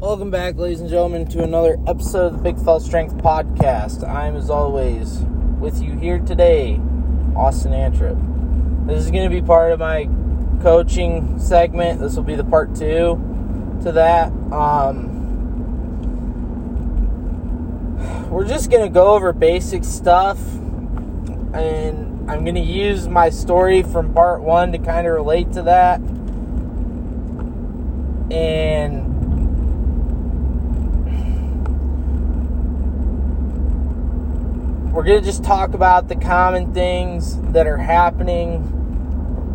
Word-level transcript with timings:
Welcome 0.00 0.30
back, 0.30 0.56
ladies 0.56 0.80
and 0.80 0.90
gentlemen, 0.90 1.26
to 1.28 1.42
another 1.44 1.78
episode 1.86 2.26
of 2.26 2.32
the 2.34 2.38
Big 2.38 2.58
Fell 2.62 2.80
Strength 2.80 3.16
Podcast. 3.18 4.06
I'm, 4.06 4.36
as 4.36 4.50
always, 4.50 5.20
with 5.60 5.80
you 5.80 5.96
here 5.96 6.18
today, 6.18 6.80
Austin 7.36 7.72
Antrip. 7.72 8.86
This 8.86 9.04
is 9.04 9.10
going 9.10 9.22
to 9.22 9.34
be 9.34 9.40
part 9.40 9.72
of 9.72 9.78
my 9.78 10.08
coaching 10.60 11.38
segment. 11.38 12.00
This 12.00 12.16
will 12.16 12.24
be 12.24 12.34
the 12.34 12.44
part 12.44 12.74
two 12.74 13.18
to 13.84 13.92
that. 13.92 14.32
Um, 14.52 15.10
we're 18.30 18.48
just 18.48 18.70
going 18.70 18.82
to 18.82 18.90
go 18.92 19.14
over 19.14 19.32
basic 19.32 19.84
stuff, 19.84 20.38
and 21.54 22.30
I'm 22.30 22.42
going 22.44 22.56
to 22.56 22.60
use 22.60 23.08
my 23.08 23.30
story 23.30 23.82
from 23.82 24.12
part 24.12 24.42
one 24.42 24.72
to 24.72 24.78
kind 24.78 25.06
of 25.06 25.14
relate 25.14 25.52
to 25.52 25.62
that. 25.62 26.00
And 28.30 29.13
we're 34.94 35.02
going 35.02 35.18
to 35.20 35.26
just 35.26 35.42
talk 35.42 35.74
about 35.74 36.06
the 36.06 36.14
common 36.14 36.72
things 36.72 37.36
that 37.50 37.66
are 37.66 37.78
happening 37.78 38.62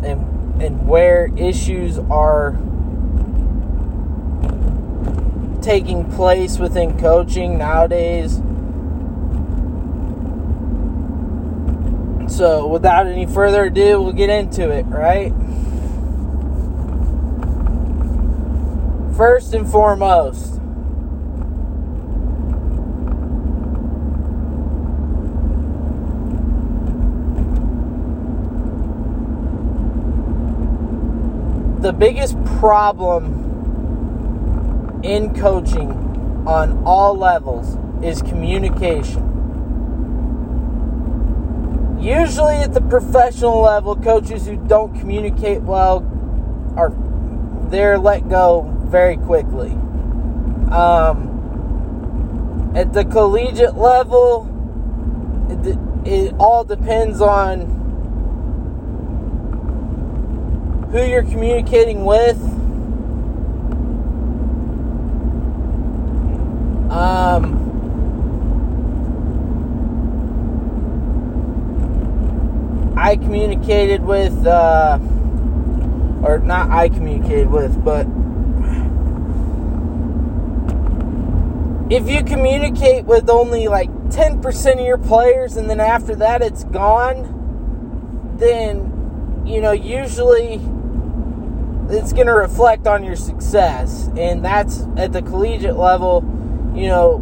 and 0.04 0.62
and 0.62 0.86
where 0.86 1.30
issues 1.38 1.98
are 2.10 2.52
taking 5.62 6.04
place 6.12 6.58
within 6.58 6.98
coaching 6.98 7.56
nowadays. 7.56 8.42
So, 12.30 12.66
without 12.66 13.06
any 13.06 13.24
further 13.24 13.64
ado, 13.64 14.02
we'll 14.02 14.12
get 14.12 14.28
into 14.28 14.70
it, 14.70 14.84
right? 14.84 15.32
First 19.16 19.54
and 19.54 19.66
foremost, 19.66 20.59
the 31.80 31.92
biggest 31.92 32.36
problem 32.58 33.48
in 35.02 35.34
coaching 35.34 35.90
on 36.46 36.82
all 36.84 37.16
levels 37.16 37.78
is 38.04 38.20
communication. 38.20 39.26
Usually 41.98 42.56
at 42.56 42.74
the 42.74 42.82
professional 42.82 43.60
level, 43.62 43.96
coaches 43.96 44.46
who 44.46 44.56
don't 44.56 44.98
communicate 44.98 45.62
well 45.62 46.06
are 46.76 46.92
they're 47.70 47.98
let 47.98 48.28
go 48.28 48.70
very 48.86 49.16
quickly. 49.16 49.70
Um, 50.70 51.28
at 52.74 52.92
the 52.92 53.04
collegiate 53.04 53.76
level, 53.76 54.48
it, 55.48 55.78
it 56.06 56.34
all 56.38 56.64
depends 56.64 57.20
on 57.20 57.79
who 60.90 61.04
you're 61.04 61.22
communicating 61.22 62.04
with. 62.04 62.40
Um, 66.90 67.68
I 72.96 73.14
communicated 73.14 74.02
with, 74.02 74.44
uh, 74.44 74.98
or 76.24 76.40
not 76.40 76.70
I 76.70 76.88
communicated 76.88 77.48
with, 77.50 77.84
but 77.84 78.06
if 81.88 82.08
you 82.08 82.24
communicate 82.24 83.04
with 83.04 83.30
only 83.30 83.68
like 83.68 83.90
10% 84.08 84.72
of 84.72 84.80
your 84.80 84.98
players 84.98 85.56
and 85.56 85.70
then 85.70 85.78
after 85.78 86.16
that 86.16 86.42
it's 86.42 86.64
gone, 86.64 88.34
then, 88.38 89.42
you 89.46 89.60
know, 89.60 89.72
usually 89.72 90.60
it's 91.90 92.12
going 92.12 92.26
to 92.26 92.32
reflect 92.32 92.86
on 92.86 93.04
your 93.04 93.16
success. 93.16 94.08
And 94.16 94.44
that's 94.44 94.86
at 94.96 95.12
the 95.12 95.22
collegiate 95.22 95.76
level, 95.76 96.22
you 96.74 96.86
know, 96.86 97.18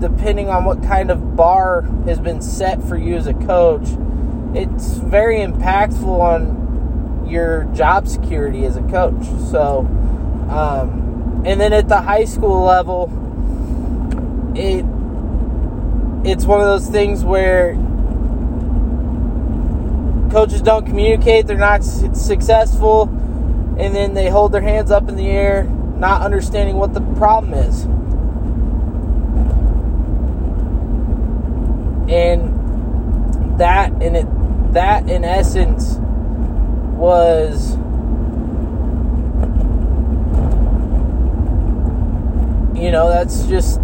depending 0.00 0.48
on 0.48 0.64
what 0.64 0.82
kind 0.82 1.10
of 1.10 1.36
bar 1.36 1.82
has 2.06 2.18
been 2.18 2.40
set 2.40 2.82
for 2.82 2.96
you 2.96 3.16
as 3.16 3.26
a 3.26 3.34
coach, 3.34 3.88
it's 4.54 4.94
very 4.94 5.38
impactful 5.38 6.06
on 6.06 7.26
your 7.28 7.64
job 7.74 8.08
security 8.08 8.64
as 8.64 8.76
a 8.76 8.82
coach. 8.82 9.24
So, 9.50 9.80
um, 10.50 11.42
and 11.44 11.60
then 11.60 11.72
at 11.72 11.88
the 11.88 12.00
high 12.00 12.24
school 12.24 12.62
level, 12.62 13.08
it 14.54 14.84
it's 16.22 16.44
one 16.44 16.60
of 16.60 16.66
those 16.66 16.88
things 16.88 17.24
where 17.24 17.74
coaches 20.30 20.60
don't 20.60 20.86
communicate, 20.86 21.46
they're 21.46 21.56
not 21.56 21.82
successful 21.82 23.06
and 23.80 23.96
then 23.96 24.12
they 24.12 24.28
hold 24.28 24.52
their 24.52 24.60
hands 24.60 24.90
up 24.90 25.08
in 25.08 25.16
the 25.16 25.26
air, 25.26 25.64
not 25.96 26.20
understanding 26.20 26.76
what 26.76 26.92
the 26.92 27.00
problem 27.16 27.54
is. 27.54 27.84
And 32.12 33.58
that 33.58 33.90
in 34.02 34.16
it 34.16 34.26
that 34.74 35.08
in 35.08 35.24
essence 35.24 35.94
was 36.98 37.70
you 42.78 42.90
know, 42.90 43.08
that's 43.08 43.44
just 43.44 43.80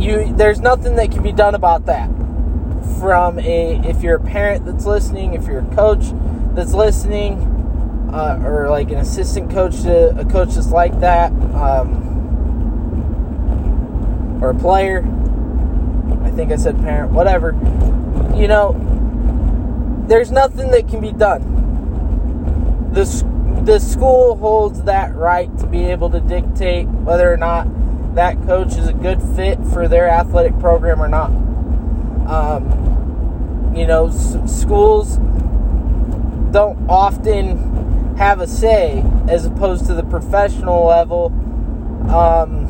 you 0.00 0.32
there's 0.34 0.60
nothing 0.60 0.96
that 0.96 1.10
can 1.10 1.22
be 1.22 1.32
done 1.32 1.54
about 1.54 1.84
that 1.84 2.08
from 2.98 3.38
a 3.38 3.80
if 3.88 4.02
you're 4.02 4.16
a 4.16 4.20
parent 4.20 4.64
that's 4.64 4.86
listening, 4.86 5.34
if 5.34 5.46
you're 5.46 5.60
a 5.60 5.74
coach 5.74 6.04
that's 6.54 6.74
listening, 6.74 7.40
uh, 8.12 8.40
or 8.44 8.68
like 8.70 8.90
an 8.90 8.98
assistant 8.98 9.50
coach 9.50 9.82
to 9.82 10.18
a 10.18 10.24
coach 10.24 10.54
that's 10.54 10.70
like 10.70 10.98
that, 11.00 11.30
um, 11.54 12.04
or 14.42 14.50
a 14.50 14.54
player. 14.54 15.04
I 16.22 16.30
think 16.30 16.52
I 16.52 16.56
said 16.56 16.78
parent, 16.78 17.12
whatever. 17.12 17.52
You 18.34 18.48
know, 18.48 18.74
there's 20.08 20.30
nothing 20.30 20.70
that 20.70 20.88
can 20.88 21.00
be 21.00 21.12
done. 21.12 21.56
The 22.92 23.04
the 23.64 23.78
school 23.78 24.36
holds 24.36 24.82
that 24.84 25.14
right 25.14 25.56
to 25.58 25.66
be 25.66 25.84
able 25.84 26.10
to 26.10 26.20
dictate 26.20 26.86
whether 26.88 27.30
or 27.30 27.36
not 27.36 27.66
that 28.14 28.40
coach 28.46 28.76
is 28.76 28.88
a 28.88 28.92
good 28.92 29.22
fit 29.36 29.58
for 29.72 29.86
their 29.86 30.08
athletic 30.08 30.58
program 30.58 31.02
or 31.02 31.08
not. 31.08 31.30
Um, 32.28 33.72
you 33.74 33.86
know, 33.86 34.08
s- 34.08 34.36
schools 34.46 35.16
don't 36.52 36.78
often 36.88 38.16
have 38.16 38.40
a 38.40 38.46
say 38.46 39.04
as 39.28 39.46
opposed 39.46 39.86
to 39.86 39.94
the 39.94 40.02
professional 40.02 40.84
level. 40.86 41.26
Um, 42.10 42.66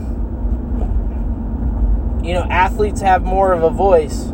you 2.23 2.35
know, 2.35 2.43
athletes 2.51 3.01
have 3.01 3.25
more 3.25 3.53
of 3.53 3.63
a 3.63 3.71
voice, 3.71 4.27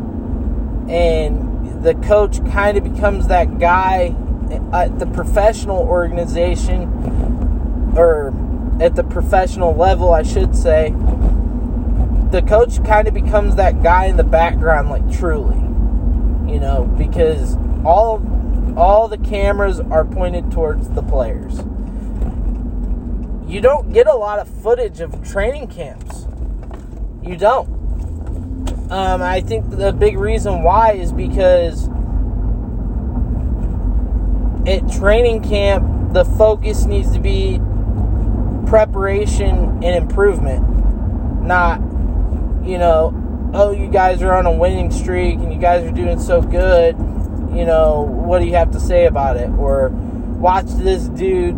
and 0.89 1.83
the 1.83 1.93
coach 1.95 2.43
kind 2.51 2.77
of 2.77 2.83
becomes 2.83 3.27
that 3.27 3.59
guy 3.59 4.15
at 4.73 4.99
the 4.99 5.05
professional 5.07 5.77
organization 5.79 6.83
or 7.95 8.33
at 8.81 8.95
the 8.95 9.03
professional 9.03 9.73
level, 9.73 10.13
I 10.13 10.23
should 10.23 10.55
say 10.55 10.93
the 12.31 12.41
coach 12.41 12.83
kind 12.83 13.07
of 13.07 13.13
becomes 13.13 13.55
that 13.55 13.81
guy 13.83 14.05
in 14.05 14.17
the 14.17 14.23
background, 14.23 14.89
like 14.89 15.09
truly, 15.11 15.57
you 16.51 16.59
know, 16.59 16.85
because 16.97 17.55
all 17.85 18.21
all 18.77 19.07
the 19.07 19.17
cameras 19.17 19.79
are 19.79 20.03
pointed 20.03 20.51
towards 20.51 20.89
the 20.89 21.01
players. 21.01 21.59
You 23.47 23.61
don't 23.61 23.93
get 23.93 24.07
a 24.07 24.13
lot 24.13 24.39
of 24.39 24.49
footage 24.49 24.99
of 24.99 25.23
training 25.23 25.67
camps. 25.67 26.27
You 27.23 27.37
don't. 27.37 27.69
Um, 28.91 29.21
I 29.21 29.41
think 29.41 29.69
the 29.69 29.93
big 29.93 30.17
reason 30.17 30.63
why 30.63 30.93
is 30.93 31.11
because 31.11 31.87
at 34.67 34.91
training 34.91 35.43
camp, 35.43 36.13
the 36.13 36.25
focus 36.25 36.85
needs 36.85 37.11
to 37.13 37.19
be 37.19 37.59
preparation 38.67 39.83
and 39.83 39.95
improvement, 39.95 41.43
not 41.43 41.79
you 42.65 42.77
know, 42.77 43.51
oh, 43.53 43.71
you 43.71 43.87
guys 43.87 44.21
are 44.21 44.35
on 44.35 44.45
a 44.45 44.51
winning 44.51 44.91
streak 44.91 45.35
and 45.35 45.53
you 45.53 45.59
guys 45.59 45.83
are 45.83 45.91
doing 45.91 46.19
so 46.19 46.41
good, 46.41 46.97
you 47.55 47.65
know, 47.65 48.01
what 48.01 48.39
do 48.39 48.45
you 48.45 48.55
have 48.55 48.71
to 48.71 48.79
say 48.79 49.05
about 49.05 49.37
it? 49.37 49.49
Or 49.51 49.89
watch 49.89 50.65
this 50.67 51.07
dude 51.09 51.55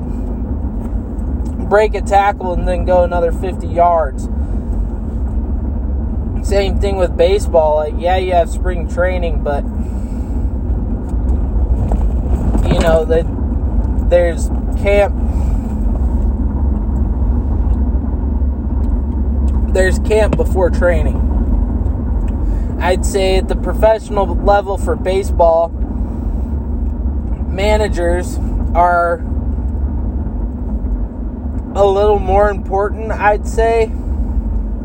break 1.69 1.95
a 1.95 2.01
tackle 2.01 2.53
and 2.53 2.67
then 2.67 2.85
go 2.85 3.03
another 3.03 3.31
50 3.31 3.67
yards. 3.67 4.25
Same 6.47 6.79
thing 6.79 6.95
with 6.95 7.17
baseball. 7.17 7.75
Like, 7.77 7.95
yeah, 7.97 8.17
you 8.17 8.33
have 8.33 8.49
spring 8.49 8.87
training, 8.87 9.43
but 9.43 9.63
you 12.71 12.79
know 12.79 13.05
that 13.05 13.25
there's 14.09 14.47
camp 14.77 15.13
there's 19.77 19.99
camp 19.99 20.35
before 20.35 20.71
training. 20.71 21.15
I'd 22.81 23.05
say 23.05 23.37
at 23.37 23.47
the 23.47 23.55
professional 23.55 24.25
level 24.25 24.75
for 24.75 24.95
baseball, 24.95 25.69
managers 27.47 28.39
are 28.73 29.19
a 31.75 31.85
little 31.85 32.17
more 32.17 32.49
important, 32.49 33.11
I'd 33.11 33.47
say. 33.47 33.83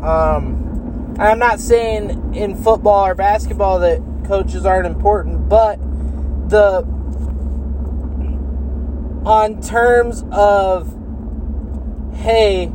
Um, 0.03 1.15
I'm 1.17 1.39
not 1.39 1.59
saying 1.59 2.35
in 2.35 2.55
football 2.55 3.07
or 3.07 3.15
basketball 3.15 3.79
that 3.79 3.99
coaches 4.25 4.63
aren't 4.63 4.85
important, 4.85 5.49
but 5.49 5.79
the 6.49 6.85
on 9.25 9.59
terms 9.59 10.23
of 10.31 10.95
hey, 12.13 12.71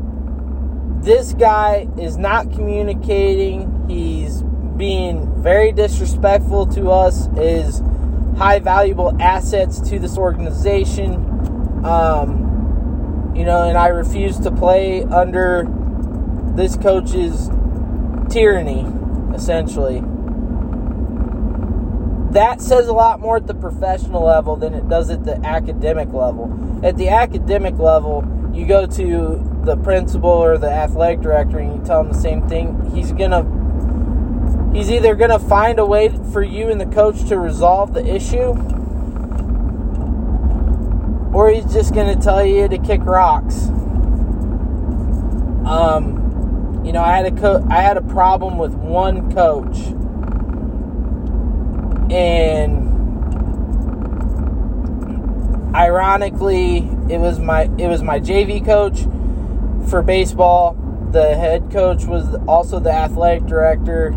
this 1.03 1.33
guy 1.33 1.89
is 1.99 2.17
not 2.17 2.53
communicating, 2.53 3.87
he's 3.89 4.43
being 4.77 5.43
very 5.43 5.73
disrespectful 5.73 6.67
to 6.67 6.91
us, 6.91 7.29
is 7.37 7.83
high 8.37 8.59
valuable 8.59 9.17
assets 9.21 9.81
to 9.89 9.99
this 9.99 10.17
organization. 10.17 11.15
Um, 11.85 13.33
you 13.35 13.45
know, 13.45 13.69
and 13.69 13.79
I 13.79 13.89
refuse 13.89 14.39
to 14.41 14.51
play 14.51 15.05
under 15.05 15.67
this 16.55 16.77
coach's 16.77 17.49
tyranny, 18.31 18.87
essentially. 19.35 20.03
That 22.33 22.61
says 22.61 22.89
a 22.89 22.93
lot 22.93 23.21
more 23.21 23.37
at 23.37 23.47
the 23.47 23.55
professional 23.55 24.25
level 24.25 24.57
than 24.57 24.75
it 24.75 24.89
does 24.89 25.09
at 25.09 25.25
the 25.25 25.37
academic 25.47 26.13
level. 26.13 26.81
At 26.83 26.97
the 26.97 27.09
academic 27.09 27.79
level, 27.79 28.25
you 28.53 28.67
go 28.67 28.87
to 28.87 29.58
the 29.69 29.77
principal 29.77 30.31
or 30.31 30.59
the 30.59 30.71
athletic 30.71 31.21
director 31.21 31.59
and 31.59 31.79
you 31.79 31.85
tell 31.85 32.01
him 32.01 32.09
the 32.09 32.19
same 32.19 32.49
thing. 32.49 32.91
He's 32.95 33.13
to 33.31 33.47
He's 34.73 34.91
either 34.91 35.17
to 35.31 35.39
find 35.39 35.79
a 35.79 35.87
way 35.87 36.09
for 36.33 36.43
you 36.43 36.69
and 36.69 36.81
the 36.81 36.87
coach 36.87 37.25
to 37.29 37.39
resolve 37.39 37.95
the 37.95 38.07
issue, 38.07 38.51
or 41.33 41.51
he's 41.51 41.73
just 41.73 41.95
to 42.15 42.23
tell 42.23 42.45
you 42.45 42.69
to 42.69 42.79
kick 42.79 43.01
rocks. 43.05 43.69
Um, 45.67 46.83
you 46.85 46.93
know, 46.93 47.03
I 47.03 47.17
had 47.17 47.27
a 47.27 47.41
co- 47.41 47.67
I 47.71 47.81
had 47.81 47.97
a 47.97 48.03
problem 48.03 48.59
with 48.59 48.75
one 48.75 49.33
coach, 49.33 49.79
and 52.13 52.85
ironically, 55.75 56.89
it 57.09 57.19
was 57.19 57.41
my 57.41 57.63
it 57.79 57.89
was 57.89 58.03
my 58.03 58.21
JV 58.21 58.65
coach 58.65 59.07
for 59.89 60.03
baseball. 60.03 60.77
The 61.13 61.35
head 61.35 61.71
coach 61.71 62.05
was 62.05 62.35
also 62.47 62.79
the 62.79 62.93
athletic 62.93 63.47
director 63.47 64.15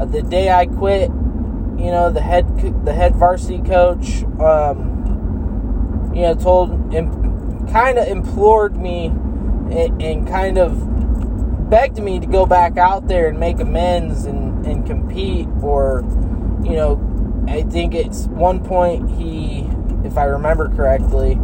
uh, 0.00 0.06
the 0.06 0.22
day 0.22 0.50
I 0.50 0.64
quit, 0.64 1.10
you 1.10 1.90
know, 1.90 2.10
the 2.10 2.22
head 2.22 2.84
the 2.86 2.92
head 2.92 3.14
varsity 3.16 3.58
coach, 3.58 4.22
um, 4.40 6.12
you 6.14 6.22
know, 6.22 6.34
told 6.34 6.94
and 6.94 7.68
kind 7.70 7.98
of 7.98 8.08
implored 8.08 8.76
me 8.76 9.06
and, 9.06 10.02
and, 10.02 10.26
kind 10.26 10.56
of 10.56 11.68
begged 11.68 11.98
me 12.02 12.18
to 12.18 12.26
go 12.26 12.46
back 12.46 12.78
out 12.78 13.08
there 13.08 13.28
and 13.28 13.38
make 13.38 13.60
amends 13.60 14.24
and, 14.24 14.64
and 14.66 14.86
compete. 14.86 15.46
Or, 15.62 16.02
you 16.64 16.76
know, 16.76 17.44
I 17.46 17.62
think 17.62 17.94
it's 17.94 18.26
one 18.28 18.64
point 18.64 19.10
he, 19.10 19.68
if 20.02 20.16
I 20.16 20.24
remember 20.24 20.68
correctly, 20.70 21.38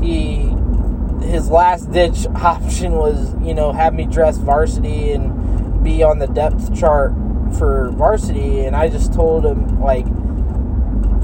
he 0.00 0.51
his 1.32 1.48
last 1.48 1.90
ditch 1.90 2.26
option 2.36 2.92
was, 2.92 3.34
you 3.42 3.54
know, 3.54 3.72
have 3.72 3.94
me 3.94 4.04
dress 4.04 4.36
varsity 4.36 5.12
and 5.12 5.82
be 5.82 6.02
on 6.02 6.18
the 6.18 6.28
depth 6.28 6.78
chart 6.78 7.12
for 7.58 7.90
varsity, 7.92 8.60
and 8.60 8.76
I 8.76 8.88
just 8.88 9.12
told 9.12 9.44
him 9.44 9.80
like 9.80 10.06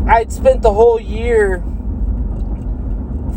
I'd 0.08 0.32
spent 0.32 0.62
the 0.62 0.72
whole 0.72 1.00
year 1.00 1.62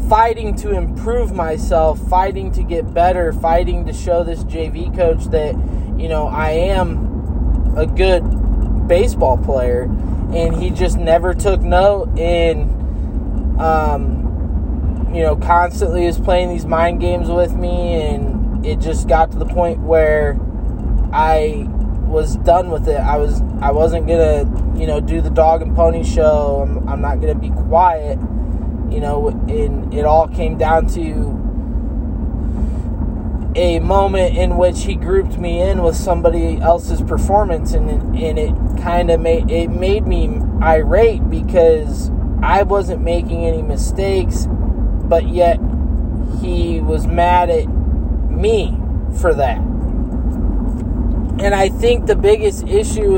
fighting 0.10 0.56
to 0.56 0.72
improve 0.72 1.34
myself, 1.34 2.00
fighting 2.10 2.52
to 2.54 2.64
get 2.64 2.94
better, 2.94 3.34
fighting 3.34 3.86
to 3.86 3.94
show 3.94 4.24
this 4.24 4.44
JV 4.46 4.96
coach 4.96 5.26
that 5.26 5.54
you 6.00 6.10
know 6.10 6.28
I 6.28 6.52
am 6.52 7.76
a 7.78 7.86
good 7.86 8.88
baseball 8.88 9.38
player, 9.38 9.84
and 10.34 10.56
he 10.56 10.70
just 10.70 10.98
never 10.98 11.34
took 11.34 11.62
note. 11.62 12.18
And 12.18 13.62
um, 13.62 14.21
you 15.14 15.24
know 15.24 15.36
constantly 15.36 16.06
was 16.06 16.20
playing 16.20 16.50
these 16.50 16.66
mind 16.66 17.00
games 17.00 17.30
with 17.30 17.54
me, 17.54 18.02
and 18.02 18.66
it 18.66 18.80
just 18.80 19.08
got 19.08 19.32
to 19.32 19.38
the 19.38 19.46
point 19.46 19.80
where 19.80 20.40
I 21.12 21.68
was 22.06 22.36
done 22.38 22.70
with 22.70 22.88
it. 22.88 23.00
I 23.00 23.18
was 23.18 23.42
I 23.62 23.72
wasn't 23.72 24.08
gonna 24.08 24.44
you 24.80 24.88
know 24.88 25.00
do 25.00 25.22
the 25.22 25.30
dog 25.30 25.62
and 25.62 25.76
pony 25.76 26.04
show. 26.04 26.66
I'm, 26.68 26.88
I'm 26.88 27.02
not 27.02 27.22
gonna 27.22 27.36
be 27.36 27.50
quiet. 27.50 28.20
You 28.90 29.00
know, 29.00 29.30
and 29.30 29.94
it 29.94 30.04
all 30.04 30.28
came 30.28 30.58
down 30.58 30.88
to 30.90 31.40
a 33.56 33.80
moment 33.80 34.38
in 34.38 34.58
which 34.58 34.84
he 34.84 34.96
grouped 34.96 35.38
me 35.38 35.62
in 35.62 35.84
with 35.84 35.96
somebody 35.96 36.58
else's 36.58 37.02
performance, 37.02 37.74
and 37.74 37.90
and 38.18 38.40
it 38.40 38.54
kind 38.82 39.12
of 39.12 39.20
made 39.20 39.50
it 39.50 39.70
made 39.70 40.08
me 40.08 40.42
irate 40.62 41.30
because 41.30 42.10
I 42.42 42.64
wasn't 42.64 43.02
making 43.02 43.46
any 43.46 43.62
mistakes, 43.62 44.48
but 45.12 45.28
yet 45.28 45.60
he 46.42 46.80
was 46.80 47.06
mad 47.06 47.52
at 47.52 47.68
me 48.32 48.76
for 49.20 49.36
that 49.36 49.62
and 51.42 51.56
I 51.56 51.70
think 51.70 52.06
the 52.06 52.16
biggest 52.16 52.68
issue, 52.68 53.14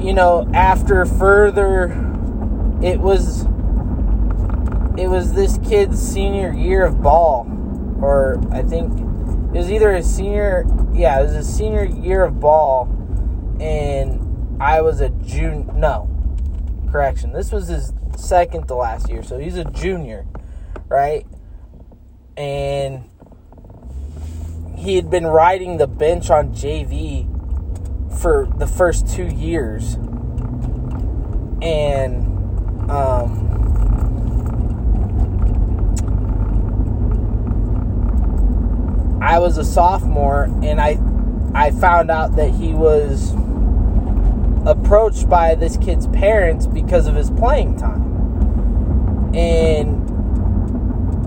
you 0.00 0.14
know, 0.14 0.48
after 0.54 1.04
further, 1.04 1.90
it 2.82 2.98
was 2.98 3.42
it 4.96 5.08
was 5.08 5.34
this 5.34 5.58
kid's 5.58 6.00
senior 6.00 6.52
year 6.52 6.84
of 6.86 7.02
ball, 7.02 7.46
or 8.00 8.40
I 8.50 8.62
think 8.62 8.90
it 9.54 9.58
was 9.58 9.70
either 9.70 9.94
a 9.94 10.02
senior, 10.02 10.64
yeah, 10.94 11.20
it 11.20 11.24
was 11.24 11.34
a 11.34 11.44
senior 11.44 11.84
year 11.84 12.24
of 12.24 12.40
ball, 12.40 12.84
and 13.60 14.56
I 14.60 14.80
was 14.80 15.02
a 15.02 15.10
June. 15.10 15.70
No, 15.74 16.08
correction, 16.90 17.32
this 17.32 17.52
was 17.52 17.68
his 17.68 17.92
second 18.16 18.66
to 18.68 18.76
last 18.76 19.10
year, 19.10 19.22
so 19.22 19.38
he's 19.38 19.58
a 19.58 19.64
junior, 19.64 20.26
right? 20.92 21.26
And 22.36 23.08
he 24.76 24.96
had 24.96 25.10
been 25.10 25.26
riding 25.26 25.78
the 25.78 25.86
bench 25.86 26.28
on 26.30 26.52
JV 26.52 27.28
for 28.20 28.46
the 28.58 28.66
first 28.66 29.08
two 29.08 29.26
years. 29.26 29.94
And 31.62 32.26
um, 32.90 33.48
I 39.22 39.38
was 39.38 39.56
a 39.56 39.64
sophomore 39.64 40.44
and 40.62 40.80
I 40.80 40.98
I 41.54 41.70
found 41.70 42.10
out 42.10 42.36
that 42.36 42.50
he 42.50 42.72
was 42.72 43.34
approached 44.66 45.28
by 45.28 45.54
this 45.54 45.76
kid's 45.76 46.06
parents 46.08 46.66
because 46.66 47.06
of 47.06 47.14
his 47.14 47.30
playing 47.30 47.76
time. 47.76 48.02
And 49.34 50.01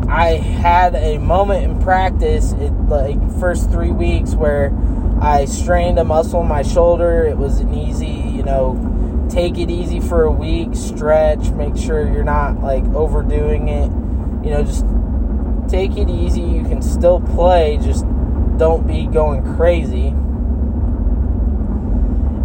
I 0.07 0.33
had 0.33 0.95
a 0.95 1.17
moment 1.17 1.63
in 1.63 1.81
practice, 1.81 2.51
it, 2.53 2.71
like 2.87 3.17
first 3.39 3.71
three 3.71 3.91
weeks, 3.91 4.35
where 4.35 4.71
I 5.21 5.45
strained 5.45 5.97
a 5.97 6.03
muscle 6.03 6.41
in 6.41 6.47
my 6.47 6.61
shoulder. 6.61 7.25
It 7.25 7.37
was 7.37 7.59
an 7.59 7.73
easy, 7.73 8.07
you 8.07 8.43
know, 8.43 9.27
take 9.29 9.57
it 9.57 9.69
easy 9.71 9.99
for 9.99 10.23
a 10.23 10.31
week, 10.31 10.69
stretch, 10.73 11.49
make 11.51 11.75
sure 11.75 12.07
you're 12.07 12.23
not 12.23 12.61
like 12.61 12.83
overdoing 12.85 13.69
it. 13.69 13.91
You 14.45 14.51
know, 14.51 14.63
just 14.63 14.85
take 15.69 15.97
it 15.97 16.09
easy. 16.09 16.41
You 16.41 16.63
can 16.63 16.81
still 16.81 17.19
play, 17.19 17.79
just 17.81 18.05
don't 18.57 18.85
be 18.85 19.07
going 19.07 19.55
crazy. 19.55 20.07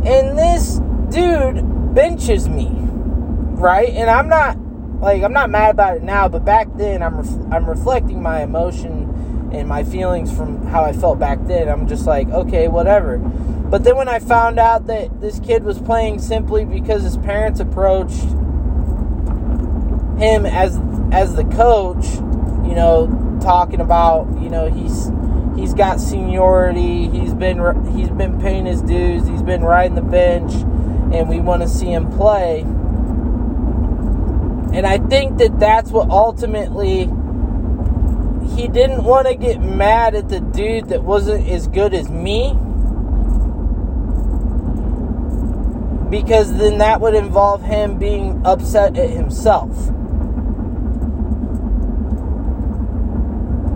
And 0.02 0.38
this 0.38 0.81
dude 1.11 1.95
benches 1.95 2.49
me, 2.49 2.71
right? 2.73 3.90
And 3.90 4.09
I'm 4.09 4.29
not 4.29 4.57
like 5.00 5.23
I'm 5.23 5.33
not 5.33 5.50
mad 5.50 5.71
about 5.71 5.97
it 5.97 6.02
now, 6.02 6.28
but 6.28 6.45
back 6.45 6.69
then 6.76 7.02
I'm 7.02 7.16
ref- 7.16 7.52
I'm 7.52 7.69
reflecting 7.69 8.23
my 8.23 8.42
emotion 8.42 9.50
and 9.52 9.69
my 9.69 9.83
feelings 9.83 10.35
from 10.35 10.66
how 10.66 10.85
I 10.85 10.92
felt 10.92 11.19
back 11.19 11.38
then. 11.47 11.69
I'm 11.69 11.88
just 11.88 12.07
like, 12.07 12.28
okay, 12.28 12.69
whatever. 12.69 13.19
But 13.19 13.85
then 13.85 13.97
when 13.97 14.09
I 14.09 14.19
found 14.19 14.59
out 14.59 14.87
that 14.87 15.21
this 15.21 15.40
kid 15.40 15.64
was 15.64 15.80
playing 15.80 16.21
simply 16.21 16.64
because 16.64 17.02
his 17.02 17.16
parents 17.16 17.61
approached 17.61 18.25
him 20.19 20.45
as 20.45 20.78
as 21.12 21.35
the 21.35 21.45
coach, 21.45 22.04
you 22.69 22.75
know, 22.75 23.38
talking 23.40 23.80
about, 23.80 24.28
you 24.40 24.50
know, 24.50 24.71
he's 24.71 25.11
he's 25.57 25.73
got 25.73 25.99
seniority, 25.99 27.09
he's 27.09 27.33
been 27.33 27.59
he's 27.97 28.11
been 28.11 28.40
paying 28.40 28.66
his 28.66 28.83
dues, 28.83 29.26
he's 29.26 29.42
been 29.42 29.62
riding 29.62 29.95
the 29.95 30.02
bench, 30.02 30.52
and 31.14 31.28
we 31.28 31.40
want 31.40 31.62
to 31.62 31.69
see 31.69 31.90
him 31.92 32.11
play. 32.12 32.66
And 34.73 34.87
I 34.87 34.99
think 34.99 35.39
that 35.39 35.59
that's 35.59 35.91
what 35.91 36.09
ultimately 36.11 37.09
he 38.55 38.69
didn't 38.69 39.05
want 39.05 39.27
to 39.27 39.35
get 39.35 39.61
mad 39.61 40.15
at 40.15 40.29
the 40.29 40.41
dude 40.41 40.89
that 40.89 41.03
wasn't 41.03 41.49
as 41.49 41.67
good 41.69 41.95
as 41.95 42.09
me 42.09 42.57
because 46.11 46.57
then 46.59 46.79
that 46.79 47.00
would 47.00 47.15
involve 47.15 47.62
him 47.62 47.99
being 47.99 48.43
upset 48.45 48.97
at 48.97 49.11
himself. 49.11 49.71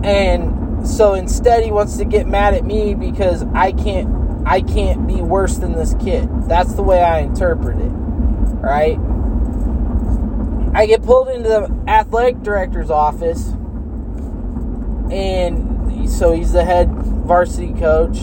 And 0.05 0.87
so 0.87 1.13
instead 1.13 1.63
he 1.63 1.71
wants 1.71 1.97
to 1.97 2.05
get 2.05 2.27
mad 2.27 2.53
at 2.53 2.63
me 2.63 2.93
because 2.93 3.43
I 3.53 3.71
can't 3.71 4.13
I 4.47 4.61
can't 4.61 5.07
be 5.07 5.21
worse 5.21 5.57
than 5.57 5.73
this 5.73 5.95
kid. 5.95 6.29
That's 6.47 6.75
the 6.75 6.83
way 6.83 7.01
I 7.01 7.19
interpret 7.19 7.79
it. 7.79 7.89
Right? 7.89 8.99
I 10.75 10.85
get 10.87 11.03
pulled 11.03 11.29
into 11.29 11.47
the 11.47 11.73
athletic 11.87 12.43
director's 12.43 12.91
office 12.91 13.53
and 15.09 16.09
so 16.11 16.33
he's 16.33 16.51
the 16.51 16.65
head 16.65 16.89
varsity 16.89 17.71
coach 17.73 18.17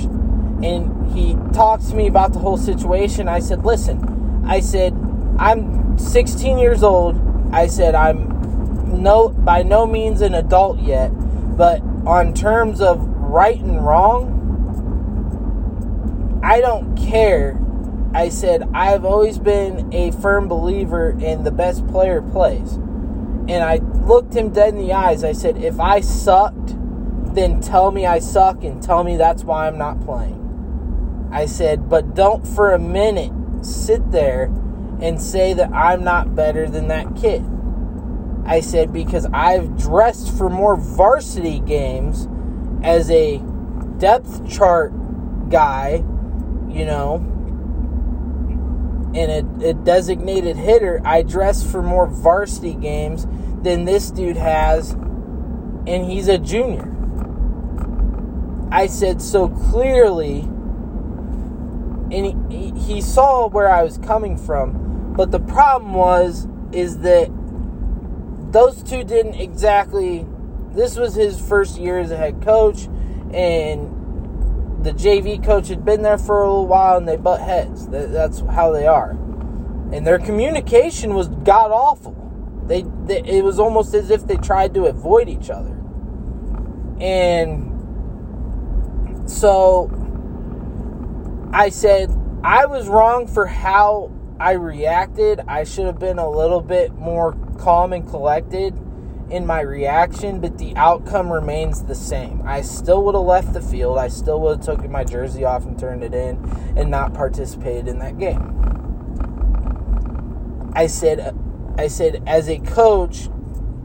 and 0.63 1.11
he 1.13 1.35
talks 1.55 1.87
to 1.87 1.97
me 1.97 2.07
about 2.09 2.35
the 2.35 2.41
whole 2.41 2.59
situation. 2.59 3.27
I 3.27 3.39
said, 3.39 3.65
"Listen, 3.65 4.45
I 4.47 4.61
said 4.61 4.95
I'm 5.39 5.97
16 5.97 6.59
years 6.59 6.83
old. 6.83 7.19
I 7.53 7.69
said 7.69 7.95
I'm 7.95 8.29
no 9.03 9.31
by 9.31 9.63
no 9.63 9.87
means 9.87 10.21
an 10.21 10.35
adult 10.35 10.79
yet, 10.79 11.11
but 11.57 11.81
on 12.07 12.35
terms 12.35 12.83
of 12.83 13.01
right 13.17 13.59
and 13.59 13.83
wrong, 13.83 14.41
I 16.45 16.61
don't 16.61 16.97
care." 16.97 17.62
I 18.15 18.29
said 18.29 18.69
I've 18.75 19.05
always 19.05 19.39
been 19.39 19.93
a 19.93 20.13
firm 20.13 20.49
believer 20.49 21.17
in 21.19 21.45
the 21.45 21.51
best 21.51 21.87
player 21.89 22.21
plays. 22.21 22.75
And 23.49 23.65
I 23.65 23.77
looked 24.07 24.35
him 24.35 24.51
dead 24.51 24.71
in 24.71 24.79
the 24.79 24.93
eyes. 24.93 25.25
I 25.25 25.33
said, 25.33 25.57
"If 25.57 25.81
I 25.81 26.01
sucked, 26.01 26.77
then 27.35 27.61
tell 27.61 27.91
me 27.91 28.07
I 28.07 28.19
suck 28.19 28.63
and 28.63 28.83
tell 28.83 29.03
me 29.03 29.17
that's 29.17 29.45
why 29.45 29.67
I'm 29.67 29.79
not 29.79 30.01
playing." 30.05 30.39
I 31.33 31.47
said, 31.47 31.89
but 31.89 32.15
don't 32.15 32.47
for 32.47 32.73
a 32.73 32.79
minute 32.79 33.33
sit 33.63 34.13
there 34.13 34.51
and 35.01 35.21
say 35.21 35.55
that 35.55 35.73
I'm 35.73 36.05
not 36.05 36.37
better 36.37 36.69
than 36.69 36.89
that 36.89 37.17
kid. 37.17 37.43
I 38.45 38.61
said, 38.61 38.93
because 38.93 39.27
I've 39.33 39.79
dressed 39.79 40.37
for 40.37 40.51
more 40.51 40.77
varsity 40.77 41.61
games 41.61 42.29
as 42.83 43.11
a 43.11 43.41
depth 43.99 44.47
chart 44.47 44.93
guy, 45.49 46.05
you 46.69 46.85
know, 46.85 47.25
and 49.15 49.63
a, 49.63 49.71
a 49.71 49.75
designated 49.75 50.57
hitter. 50.57 51.01
I 51.05 51.23
dress 51.23 51.69
for 51.69 51.83
more 51.83 52.07
varsity 52.07 52.75
games 52.75 53.27
than 53.63 53.85
this 53.85 54.11
dude 54.11 54.37
has, 54.37 54.93
and 54.93 56.05
he's 56.05 56.29
a 56.29 56.39
junior. 56.39 56.89
I 58.71 58.87
said, 58.87 59.21
so 59.21 59.49
clearly 59.49 60.49
and 62.13 62.53
he, 62.53 62.73
he 62.73 63.01
saw 63.01 63.49
where 63.49 63.71
I 63.71 63.83
was 63.83 63.99
coming 63.99 64.37
from. 64.37 65.15
But 65.17 65.31
the 65.31 65.41
problem 65.41 65.95
was 65.95 66.47
is 66.73 66.99
that 66.99 67.31
those 68.53 68.83
two 68.83 69.03
didn't 69.03 69.35
exactly. 69.35 70.27
This 70.73 70.97
was 70.97 71.15
his 71.15 71.41
first 71.41 71.79
year 71.79 71.99
as 71.99 72.11
a 72.11 72.17
head 72.17 72.43
coach, 72.43 72.87
and 73.33 74.02
the 74.83 74.93
JV 74.93 75.43
coach 75.45 75.69
had 75.69 75.85
been 75.85 76.03
there 76.03 76.19
for 76.19 76.43
a 76.43 76.49
little 76.49 76.67
while, 76.67 76.97
and 76.97 77.09
they 77.09 77.17
butt 77.17 77.41
heads. 77.41 77.87
That's 77.89 78.41
how 78.41 78.73
they 78.73 78.87
are, 78.87 79.11
and 79.93 80.07
their 80.07 80.19
communication 80.19 81.15
was 81.15 81.29
god 81.29 81.71
awful. 81.71 82.17
They, 82.67 82.85
they 83.05 83.23
it 83.23 83.45
was 83.45 83.59
almost 83.59 83.95
as 83.95 84.11
if 84.11 84.27
they 84.27 84.37
tried 84.37 84.75
to 84.75 84.87
avoid 84.87 85.29
each 85.29 85.51
other, 85.51 85.77
and 87.01 87.69
so 89.31 89.91
I 91.53 91.69
said 91.69 92.11
I 92.43 92.67
was 92.67 92.89
wrong 92.89 93.27
for 93.27 93.47
how 93.47 94.11
I 94.41 94.53
reacted. 94.53 95.41
I 95.47 95.65
should 95.65 95.87
have 95.87 95.99
been 95.99 96.19
a 96.19 96.29
little 96.29 96.61
bit 96.61 96.93
more 96.95 97.37
calm 97.59 97.93
and 97.93 98.09
collected 98.09 98.75
in 99.33 99.47
my 99.47 99.63
reaction, 99.63 100.41
but 100.41 100.59
the 100.59 100.77
outcome 100.77 101.33
remains 101.33 101.83
the 101.85 101.95
same. 101.95 102.43
I 102.45 102.61
still 102.61 103.03
would 103.05 103.15
have 103.15 103.25
left 103.25 103.55
the 103.55 103.63
field. 103.63 103.97
I 103.97 104.09
still 104.09 104.39
would 104.43 104.59
have 104.59 104.77
taken 104.77 104.93
my 104.93 105.05
jersey 105.05 105.43
off 105.45 105.65
and 105.65 105.79
turned 105.79 106.05
it 106.05 106.13
in 106.13 106.37
and 106.77 106.91
not 106.91 107.15
participated 107.15 107.89
in 107.89 107.99
that 108.01 108.19
game. 108.19 108.59
I 110.75 110.87
said 110.87 111.35
I 111.79 111.89
said 111.89 112.23
as 112.27 112.49
a 112.49 112.59
coach 112.59 113.31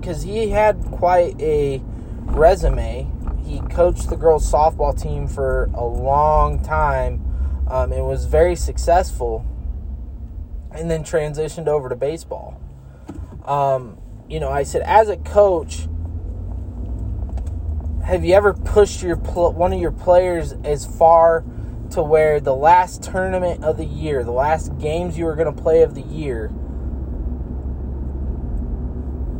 cuz 0.01 0.23
he 0.23 0.49
had 0.49 0.83
quite 0.91 1.41
a 1.41 1.81
resume. 2.23 3.09
He 3.43 3.61
coached 3.61 4.09
the 4.09 4.17
girls 4.17 4.51
softball 4.51 5.01
team 5.01 5.27
for 5.27 5.69
a 5.73 5.85
long 5.85 6.59
time 6.59 7.23
um, 7.69 7.93
and 7.93 8.05
was 8.05 8.25
very 8.25 8.57
successful, 8.57 9.45
and 10.71 10.91
then 10.91 11.03
transitioned 11.03 11.67
over 11.67 11.87
to 11.87 11.95
baseball. 11.95 12.59
Um, 13.45 13.97
you 14.29 14.39
know, 14.39 14.49
I 14.49 14.63
said, 14.63 14.81
as 14.83 15.09
a 15.09 15.17
coach, 15.17 15.87
have 18.05 18.23
you 18.23 18.33
ever 18.33 18.53
pushed 18.53 19.03
your 19.03 19.17
pl- 19.17 19.53
one 19.53 19.73
of 19.73 19.79
your 19.79 19.91
players 19.91 20.53
as 20.63 20.85
far 20.85 21.43
to 21.91 22.01
where 22.01 22.39
the 22.39 22.55
last 22.55 23.03
tournament 23.03 23.63
of 23.63 23.77
the 23.77 23.85
year, 23.85 24.23
the 24.23 24.31
last 24.31 24.77
games 24.77 25.17
you 25.17 25.25
were 25.25 25.35
going 25.35 25.53
to 25.53 25.61
play 25.61 25.81
of 25.81 25.95
the 25.95 26.01
year, 26.01 26.49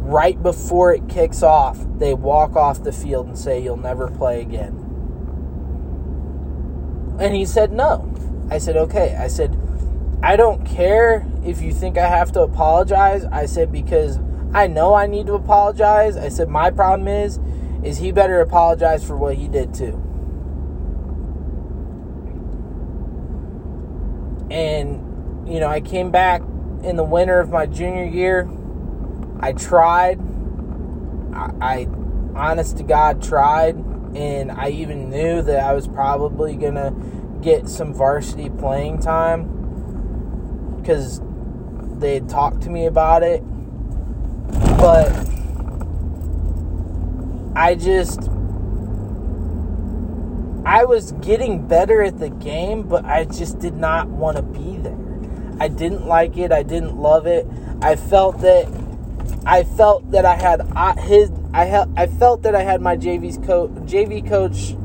right 0.07 0.41
before 0.41 0.93
it 0.93 1.07
kicks 1.09 1.43
off, 1.43 1.77
they 1.97 2.13
walk 2.13 2.55
off 2.55 2.83
the 2.83 2.93
field 2.93 3.27
and 3.27 3.37
say, 3.37 3.61
You'll 3.61 3.77
never 3.77 4.09
play 4.09 4.41
again? 4.41 4.83
And 7.19 7.35
he 7.35 7.45
said, 7.45 7.71
No. 7.71 8.13
I 8.49 8.59
said, 8.59 8.77
okay. 8.77 9.15
I 9.19 9.27
said, 9.27 9.59
I 10.23 10.35
don't 10.35 10.65
care 10.65 11.27
if 11.43 11.61
you 11.61 11.73
think 11.73 11.97
I 11.97 12.07
have 12.07 12.31
to 12.33 12.41
apologize. 12.41 13.25
I 13.25 13.45
said, 13.45 13.71
because 13.71 14.19
I 14.53 14.67
know 14.67 14.93
I 14.93 15.07
need 15.07 15.27
to 15.27 15.33
apologize. 15.33 16.17
I 16.17 16.29
said, 16.29 16.49
my 16.49 16.71
problem 16.71 17.07
is, 17.07 17.39
is 17.83 17.97
he 17.97 18.11
better 18.11 18.41
apologize 18.41 19.05
for 19.05 19.15
what 19.15 19.35
he 19.35 19.47
did 19.47 19.73
too. 19.73 20.03
And, 24.49 25.47
you 25.47 25.59
know, 25.59 25.67
I 25.67 25.81
came 25.81 26.09
back 26.09 26.41
in 26.83 26.95
the 26.95 27.03
winter 27.03 27.39
of 27.39 27.49
my 27.49 27.65
junior 27.65 28.05
year. 28.05 28.49
I 29.39 29.51
tried. 29.53 30.19
I, 31.33 31.51
I 31.61 31.87
honest 32.35 32.77
to 32.77 32.83
God, 32.83 33.21
tried. 33.21 33.75
And 34.15 34.51
I 34.51 34.69
even 34.69 35.09
knew 35.09 35.41
that 35.41 35.59
I 35.59 35.73
was 35.73 35.87
probably 35.87 36.55
going 36.55 36.75
to 36.75 36.93
get 37.41 37.67
some 37.67 37.93
varsity 37.93 38.49
playing 38.49 38.99
time 38.99 40.77
because 40.77 41.21
they 41.99 42.15
had 42.15 42.29
talked 42.29 42.61
to 42.61 42.69
me 42.69 42.85
about 42.85 43.21
it. 43.21 43.43
But 44.77 45.27
I 47.55 47.75
just. 47.75 48.29
I 50.65 50.83
was 50.83 51.13
getting 51.13 51.65
better 51.65 52.03
at 52.03 52.19
the 52.19 52.29
game, 52.29 52.83
but 52.83 53.05
I 53.05 53.23
just 53.25 53.59
did 53.59 53.75
not 53.75 54.07
want 54.09 54.37
to 54.37 54.43
be 54.43 54.77
there. 54.77 54.97
I 55.59 55.69
didn't 55.69 56.05
like 56.05 56.37
it. 56.37 56.51
I 56.51 56.63
didn't 56.63 56.97
love 56.97 57.25
it. 57.25 57.47
I 57.81 57.95
felt 57.95 58.41
that 58.41 58.67
I 59.45 59.63
felt 59.63 60.11
that 60.11 60.25
I 60.25 60.35
had 60.35 60.61
uh, 60.75 60.95
his 60.95 61.31
I 61.53 61.65
had 61.65 61.89
I 61.95 62.07
felt 62.07 62.43
that 62.43 62.53
I 62.53 62.63
had 62.63 62.81
my 62.81 62.97
JV's 62.97 63.37
coach 63.45 63.71
JV 63.85 64.27
coach 64.27 64.75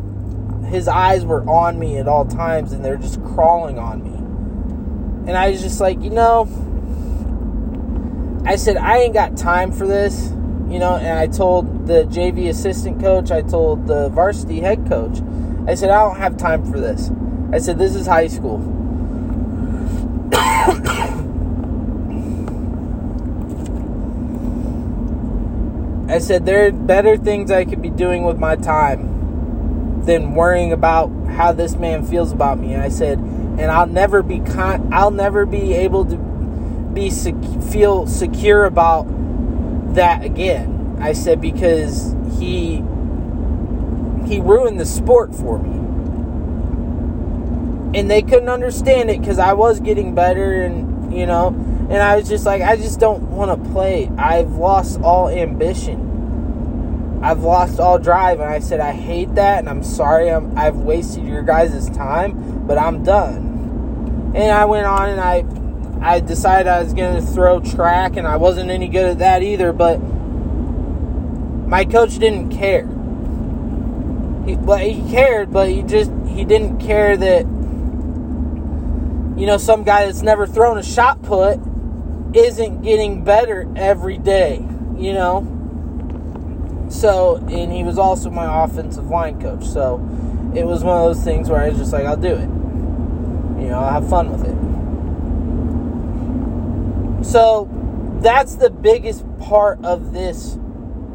his 0.70 0.88
eyes 0.88 1.24
were 1.24 1.42
on 1.50 1.78
me 1.78 1.98
at 1.98 2.08
all 2.08 2.24
times 2.24 2.72
and 2.72 2.84
they're 2.84 2.96
just 2.96 3.22
crawling 3.24 3.78
on 3.78 4.02
me. 4.02 4.16
And 5.28 5.36
I 5.36 5.50
was 5.50 5.60
just 5.60 5.80
like, 5.80 6.00
you 6.00 6.10
know, 6.10 6.44
I 8.44 8.56
said, 8.56 8.76
I 8.76 8.98
ain't 8.98 9.14
got 9.14 9.36
time 9.36 9.70
for 9.70 9.86
this, 9.86 10.30
you 10.68 10.78
know, 10.80 10.96
and 10.96 11.18
I 11.18 11.28
told 11.28 11.86
the 11.86 12.04
JV 12.04 12.48
assistant 12.48 13.00
coach, 13.00 13.30
I 13.30 13.42
told 13.42 13.86
the 13.86 14.08
varsity 14.08 14.60
head 14.60 14.88
coach, 14.88 15.18
I 15.68 15.76
said, 15.76 15.90
I 15.90 16.00
don't 16.00 16.16
have 16.16 16.36
time 16.36 16.64
for 16.70 16.80
this. 16.80 17.10
I 17.52 17.58
said, 17.58 17.78
this 17.78 17.94
is 17.94 18.06
high 18.06 18.26
school. 18.26 18.58
I 26.08 26.18
said, 26.18 26.44
there 26.44 26.66
are 26.66 26.72
better 26.72 27.16
things 27.16 27.50
I 27.50 27.64
could 27.64 27.80
be 27.80 27.90
doing 27.90 28.24
with 28.24 28.38
my 28.38 28.56
time 28.56 30.02
than 30.04 30.34
worrying 30.34 30.72
about 30.72 31.06
how 31.28 31.52
this 31.52 31.76
man 31.76 32.04
feels 32.04 32.32
about 32.32 32.58
me. 32.58 32.74
And 32.74 32.82
I 32.82 32.88
said, 32.88 33.18
and 33.18 33.70
I'll 33.70 33.86
never 33.86 34.22
be 34.22 34.40
con- 34.40 34.92
I'll 34.92 35.10
never 35.12 35.46
be 35.46 35.74
able 35.74 36.04
to 36.06 36.31
be 36.94 37.10
sec- 37.10 37.34
feel 37.70 38.06
secure 38.06 38.64
about 38.64 39.04
that 39.94 40.24
again. 40.24 40.96
I 41.00 41.12
said 41.12 41.40
because 41.40 42.14
he 42.38 42.82
he 44.26 44.40
ruined 44.40 44.78
the 44.78 44.86
sport 44.86 45.34
for 45.34 45.58
me. 45.58 45.78
And 47.98 48.10
they 48.10 48.22
couldn't 48.22 48.48
understand 48.48 49.10
it 49.10 49.22
cuz 49.22 49.38
I 49.38 49.52
was 49.52 49.80
getting 49.80 50.14
better 50.14 50.62
and 50.62 51.12
you 51.12 51.26
know, 51.26 51.48
and 51.48 51.94
I 51.94 52.16
was 52.16 52.28
just 52.28 52.46
like 52.46 52.62
I 52.62 52.76
just 52.76 52.98
don't 53.00 53.30
want 53.30 53.50
to 53.50 53.70
play. 53.70 54.10
I've 54.16 54.52
lost 54.52 55.00
all 55.02 55.28
ambition. 55.28 56.08
I've 57.22 57.44
lost 57.44 57.78
all 57.78 57.98
drive, 58.00 58.40
and 58.40 58.50
I 58.50 58.58
said 58.58 58.80
I 58.80 58.90
hate 58.90 59.36
that, 59.36 59.60
and 59.60 59.68
I'm 59.68 59.84
sorry 59.84 60.28
I'm, 60.28 60.58
I've 60.58 60.78
wasted 60.78 61.24
your 61.24 61.42
guys' 61.42 61.88
time, 61.90 62.66
but 62.66 62.78
I'm 62.78 63.04
done. 63.04 64.32
And 64.34 64.50
I 64.50 64.64
went 64.64 64.86
on 64.86 65.08
and 65.10 65.20
I 65.20 65.44
I 66.02 66.18
decided 66.20 66.66
I 66.66 66.82
was 66.82 66.92
going 66.94 67.14
to 67.14 67.22
throw 67.22 67.60
track, 67.60 68.16
and 68.16 68.26
I 68.26 68.36
wasn't 68.36 68.70
any 68.70 68.88
good 68.88 69.06
at 69.06 69.18
that 69.18 69.42
either. 69.42 69.72
But 69.72 69.98
my 69.98 71.84
coach 71.84 72.18
didn't 72.18 72.50
care. 72.50 72.86
He, 74.46 74.56
well, 74.56 74.78
he 74.78 75.08
cared, 75.10 75.52
but 75.52 75.68
he 75.70 75.82
just 75.82 76.10
he 76.26 76.44
didn't 76.44 76.80
care 76.80 77.16
that 77.16 77.42
you 79.38 79.46
know 79.46 79.56
some 79.58 79.84
guy 79.84 80.06
that's 80.06 80.22
never 80.22 80.46
thrown 80.46 80.76
a 80.76 80.82
shot 80.82 81.22
put 81.22 81.60
isn't 82.34 82.82
getting 82.82 83.22
better 83.22 83.70
every 83.76 84.18
day. 84.18 84.66
You 84.96 85.12
know. 85.12 85.58
So, 86.90 87.36
and 87.48 87.72
he 87.72 87.84
was 87.84 87.96
also 87.96 88.28
my 88.28 88.64
offensive 88.64 89.08
line 89.08 89.40
coach. 89.40 89.64
So, 89.64 89.94
it 90.54 90.66
was 90.66 90.84
one 90.84 90.98
of 90.98 91.14
those 91.14 91.24
things 91.24 91.48
where 91.48 91.62
I 91.62 91.70
was 91.70 91.78
just 91.78 91.92
like, 91.92 92.04
I'll 92.04 92.18
do 92.18 92.34
it. 92.34 92.48
You 93.62 93.68
know, 93.68 93.78
I'll 93.80 94.00
have 94.00 94.10
fun 94.10 94.30
with 94.30 94.44
it. 94.46 94.71
So 97.32 97.66
that's 98.20 98.56
the 98.56 98.68
biggest 98.68 99.24
part 99.38 99.82
of 99.86 100.12
this 100.12 100.58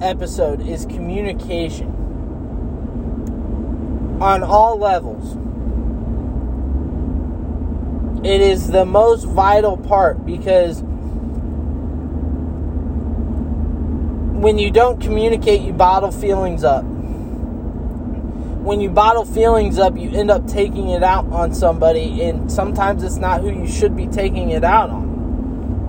episode 0.01 0.67
is 0.67 0.87
communication 0.87 1.89
on 4.19 4.41
all 4.41 4.79
levels. 4.79 5.37
It 8.25 8.41
is 8.41 8.71
the 8.71 8.83
most 8.83 9.25
vital 9.25 9.77
part 9.77 10.25
because 10.25 10.81
when 14.41 14.57
you 14.57 14.71
don't 14.71 14.99
communicate, 14.99 15.61
you 15.61 15.71
bottle 15.71 16.11
feelings 16.11 16.63
up. 16.63 16.83
When 18.63 18.81
you 18.81 18.89
bottle 18.89 19.23
feelings 19.23 19.77
up, 19.77 19.95
you 19.95 20.09
end 20.09 20.31
up 20.31 20.47
taking 20.47 20.89
it 20.89 21.03
out 21.03 21.27
on 21.27 21.53
somebody, 21.53 22.23
and 22.23 22.51
sometimes 22.51 23.03
it's 23.03 23.17
not 23.17 23.41
who 23.41 23.51
you 23.51 23.67
should 23.67 23.95
be 23.95 24.07
taking 24.07 24.49
it 24.49 24.63
out 24.63 24.89
on 24.89 25.06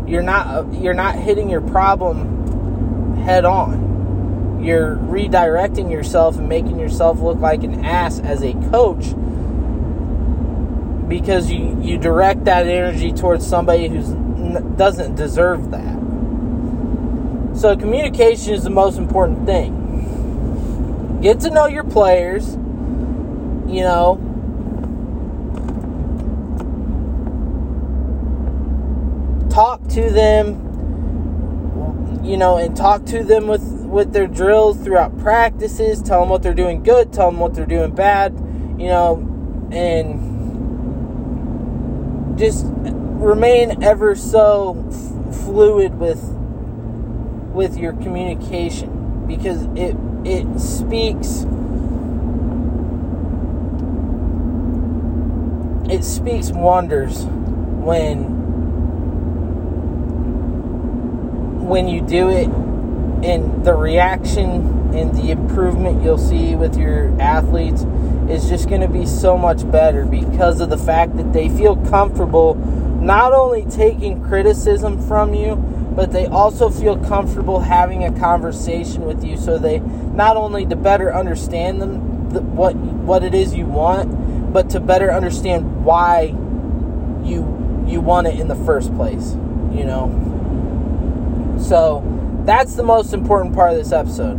you're 0.08 0.22
not 0.22 0.46
uh, 0.46 0.64
you're 0.72 0.94
not 0.94 1.16
hitting 1.16 1.50
your 1.50 1.60
problem 1.60 3.16
head 3.18 3.44
on. 3.44 4.60
You're 4.64 4.96
redirecting 4.96 5.90
yourself 5.90 6.38
and 6.38 6.48
making 6.48 6.78
yourself 6.78 7.20
look 7.20 7.38
like 7.38 7.62
an 7.62 7.84
ass 7.84 8.18
as 8.18 8.42
a 8.42 8.54
coach 8.70 9.14
because 11.08 11.50
you 11.50 11.78
you 11.82 11.98
direct 11.98 12.46
that 12.46 12.66
energy 12.66 13.12
towards 13.12 13.46
somebody 13.46 13.88
who 13.88 14.00
doesn't 14.76 15.14
deserve 15.14 15.70
that. 15.70 15.98
So 17.56 17.76
communication 17.76 18.54
is 18.54 18.64
the 18.64 18.70
most 18.70 18.98
important 18.98 19.44
thing. 19.44 21.18
Get 21.20 21.40
to 21.40 21.50
know 21.50 21.66
your 21.66 21.84
players. 21.84 22.56
You 23.66 23.82
know, 23.82 24.16
talk 29.50 29.77
to 29.90 30.10
them, 30.10 30.64
you 32.24 32.36
know, 32.36 32.56
and 32.56 32.76
talk 32.76 33.04
to 33.06 33.24
them 33.24 33.46
with 33.46 33.62
with 33.84 34.12
their 34.12 34.26
drills 34.26 34.76
throughout 34.78 35.18
practices. 35.18 36.02
Tell 36.02 36.20
them 36.20 36.28
what 36.28 36.42
they're 36.42 36.54
doing 36.54 36.82
good. 36.82 37.12
Tell 37.12 37.30
them 37.30 37.40
what 37.40 37.54
they're 37.54 37.66
doing 37.66 37.94
bad. 37.94 38.34
You 38.78 38.88
know, 38.88 39.68
and 39.72 40.38
just 42.38 42.66
remain 42.68 43.82
ever 43.82 44.14
so 44.14 44.86
f- 44.88 45.36
fluid 45.44 45.98
with 45.98 46.22
with 47.52 47.76
your 47.76 47.92
communication 47.94 49.26
because 49.26 49.64
it 49.76 49.96
it 50.24 50.60
speaks 50.60 51.46
it 55.90 56.04
speaks 56.04 56.50
wonders 56.50 57.24
when 57.24 58.37
when 61.68 61.88
you 61.88 62.00
do 62.00 62.30
it 62.30 62.48
and 63.24 63.64
the 63.64 63.74
reaction 63.74 64.94
and 64.94 65.14
the 65.14 65.30
improvement 65.30 66.02
you'll 66.02 66.16
see 66.16 66.54
with 66.54 66.76
your 66.78 67.14
athletes 67.20 67.84
is 68.30 68.48
just 68.48 68.68
going 68.68 68.80
to 68.80 68.88
be 68.88 69.04
so 69.04 69.36
much 69.36 69.70
better 69.70 70.04
because 70.06 70.60
of 70.60 70.70
the 70.70 70.78
fact 70.78 71.16
that 71.16 71.32
they 71.32 71.48
feel 71.48 71.76
comfortable 71.88 72.54
not 73.00 73.32
only 73.32 73.64
taking 73.66 74.22
criticism 74.24 75.00
from 75.06 75.34
you 75.34 75.56
but 75.94 76.12
they 76.12 76.26
also 76.26 76.70
feel 76.70 76.96
comfortable 76.96 77.58
having 77.58 78.04
a 78.04 78.18
conversation 78.20 79.04
with 79.04 79.24
you. 79.24 79.36
So 79.36 79.58
they 79.58 79.80
not 79.80 80.36
only 80.36 80.64
to 80.66 80.76
better 80.76 81.12
understand 81.12 81.82
them 81.82 82.30
the, 82.30 82.40
what 82.40 82.76
what 82.76 83.24
it 83.24 83.34
is 83.34 83.52
you 83.54 83.66
want 83.66 84.52
but 84.52 84.70
to 84.70 84.80
better 84.80 85.10
understand 85.10 85.84
why 85.84 86.34
you 87.24 87.84
you 87.86 88.00
want 88.00 88.26
it 88.26 88.38
in 88.38 88.46
the 88.48 88.54
first 88.54 88.94
place 88.94 89.32
you 89.72 89.84
know 89.84 90.37
so 91.60 92.02
that's 92.44 92.74
the 92.74 92.82
most 92.82 93.12
important 93.12 93.54
part 93.54 93.72
of 93.72 93.78
this 93.78 93.92
episode. 93.92 94.38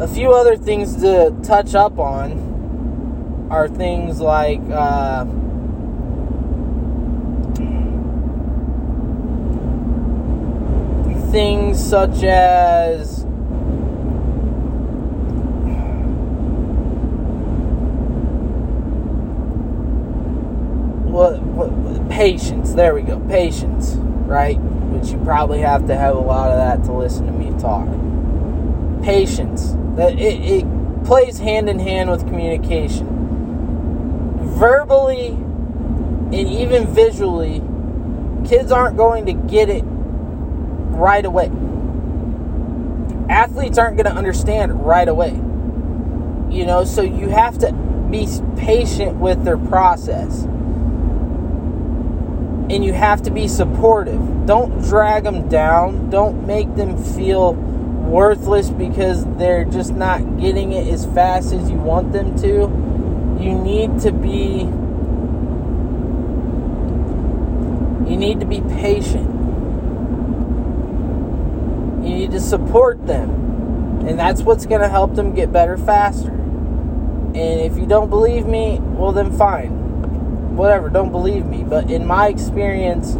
A 0.00 0.08
few 0.08 0.32
other 0.32 0.56
things 0.56 0.96
to 1.02 1.36
touch 1.42 1.74
up 1.74 1.98
on 1.98 3.48
are 3.50 3.68
things 3.68 4.20
like 4.20 4.60
uh, 4.70 5.24
things 11.30 11.78
such 11.82 12.22
as 12.22 13.24
what, 21.18 21.42
what 21.42 22.08
patience. 22.08 22.72
There 22.74 22.94
we 22.94 23.02
go. 23.02 23.18
Patience, 23.28 23.96
right? 24.28 24.58
But 24.92 25.06
you 25.10 25.18
probably 25.24 25.60
have 25.60 25.86
to 25.86 25.96
have 25.96 26.14
a 26.14 26.20
lot 26.20 26.50
of 26.50 26.58
that 26.58 26.84
to 26.86 26.92
listen 26.92 27.26
to 27.26 27.32
me 27.32 27.50
talk. 27.58 27.88
Patience. 29.02 29.74
That 29.96 30.12
it, 30.18 30.62
it 30.64 31.04
plays 31.04 31.38
hand 31.38 31.68
in 31.68 31.78
hand 31.78 32.10
with 32.10 32.26
communication. 32.28 33.06
Verbally 34.58 35.28
and 35.28 36.34
even 36.34 36.86
visually, 36.94 37.62
kids 38.46 38.70
aren't 38.70 38.96
going 38.96 39.24
to 39.26 39.32
get 39.32 39.70
it 39.70 39.82
right 39.86 41.24
away. 41.24 41.50
Athletes 43.30 43.78
aren't 43.78 43.96
going 43.96 44.06
to 44.06 44.14
understand 44.14 44.84
right 44.84 45.08
away. 45.08 45.30
You 46.50 46.66
know, 46.66 46.84
so 46.84 47.02
you 47.02 47.28
have 47.30 47.58
to 47.58 47.72
be 48.10 48.28
patient 48.56 49.16
with 49.16 49.44
their 49.44 49.58
process 49.58 50.46
and 52.70 52.84
you 52.84 52.92
have 52.92 53.22
to 53.22 53.30
be 53.30 53.48
supportive. 53.48 54.46
Don't 54.46 54.82
drag 54.82 55.24
them 55.24 55.48
down. 55.48 56.10
Don't 56.10 56.46
make 56.46 56.74
them 56.76 57.02
feel 57.02 57.54
worthless 57.54 58.68
because 58.70 59.24
they're 59.36 59.64
just 59.64 59.92
not 59.92 60.38
getting 60.38 60.72
it 60.72 60.86
as 60.88 61.06
fast 61.06 61.52
as 61.52 61.70
you 61.70 61.76
want 61.76 62.12
them 62.12 62.36
to. 62.38 63.42
You 63.42 63.54
need 63.54 64.00
to 64.00 64.12
be 64.12 64.68
you 68.10 68.16
need 68.16 68.40
to 68.40 68.46
be 68.46 68.60
patient. 68.60 69.28
You 72.04 72.14
need 72.14 72.30
to 72.32 72.40
support 72.40 73.06
them. 73.06 74.06
And 74.06 74.18
that's 74.18 74.42
what's 74.42 74.64
going 74.64 74.80
to 74.80 74.88
help 74.88 75.14
them 75.14 75.34
get 75.34 75.52
better 75.52 75.76
faster. 75.76 76.30
And 76.30 77.60
if 77.60 77.76
you 77.76 77.86
don't 77.86 78.08
believe 78.08 78.46
me, 78.46 78.78
well 78.80 79.12
then 79.12 79.36
fine 79.36 79.87
whatever, 80.58 80.90
don't 80.90 81.12
believe 81.12 81.46
me. 81.46 81.62
But 81.62 81.90
in 81.90 82.04
my 82.04 82.28
experience, 82.28 83.14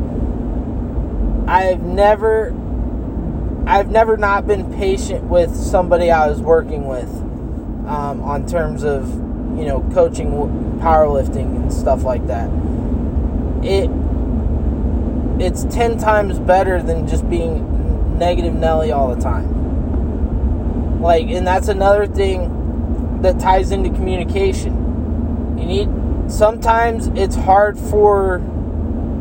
I've 1.48 1.83
never 1.83 2.55
I've 3.66 3.90
never 3.90 4.16
not 4.16 4.46
been 4.46 4.72
patient 4.74 5.24
with 5.24 5.55
somebody 5.55 6.11
I 6.11 6.29
was 6.29 6.40
working 6.40 6.87
with 6.87 7.09
um, 7.87 8.22
on 8.22 8.46
terms 8.46 8.83
of 8.83 9.09
you 9.57 9.64
know 9.64 9.88
coaching 9.94 10.31
powerlifting 10.81 11.57
and 11.57 11.72
stuff 11.72 12.03
like 12.03 12.27
that. 12.27 12.51
It 13.64 13.88
it's 15.40 15.64
ten 15.74 15.96
times 15.96 16.38
better 16.40 16.83
than 16.83 17.07
just 17.07 17.29
being 17.31 18.18
negative 18.18 18.55
Nelly 18.55 18.90
all 18.90 19.14
the 19.14 19.20
time. 19.20 21.01
Like, 21.01 21.29
and 21.29 21.46
that's 21.46 21.68
another 21.68 22.09
thing 22.09 23.20
that 23.22 23.38
ties 23.38 23.70
into 23.70 23.90
communication. 23.90 25.57
You 25.57 25.66
need 25.66 25.88
sometimes 26.28 27.08
it's 27.08 27.34
hard 27.34 27.78
for 27.78 28.40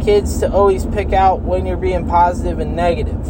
kids 0.03 0.39
to 0.39 0.51
always 0.51 0.85
pick 0.85 1.13
out 1.13 1.41
when 1.41 1.65
you're 1.65 1.77
being 1.77 2.07
positive 2.07 2.59
and 2.59 2.75
negative. 2.75 3.23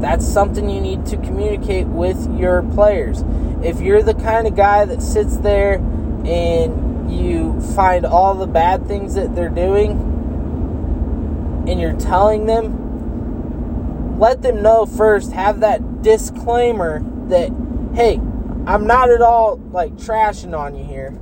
That's 0.00 0.26
something 0.26 0.68
you 0.68 0.80
need 0.80 1.06
to 1.06 1.16
communicate 1.16 1.86
with 1.86 2.38
your 2.38 2.62
players. 2.62 3.24
If 3.62 3.80
you're 3.80 4.02
the 4.02 4.14
kind 4.14 4.46
of 4.46 4.54
guy 4.54 4.84
that 4.84 5.00
sits 5.00 5.38
there 5.38 5.76
and 5.76 7.10
you 7.10 7.60
find 7.74 8.04
all 8.04 8.34
the 8.34 8.46
bad 8.46 8.86
things 8.86 9.14
that 9.14 9.34
they're 9.34 9.48
doing 9.48 9.92
and 11.66 11.80
you're 11.80 11.98
telling 11.98 12.46
them, 12.46 14.18
let 14.18 14.42
them 14.42 14.62
know 14.62 14.84
first, 14.84 15.32
have 15.32 15.60
that 15.60 16.02
disclaimer 16.02 17.02
that 17.28 17.50
hey, 17.94 18.20
I'm 18.66 18.86
not 18.86 19.10
at 19.10 19.22
all 19.22 19.56
like 19.56 19.92
trashing 19.92 20.58
on 20.58 20.74
you 20.74 20.84
here, 20.84 21.18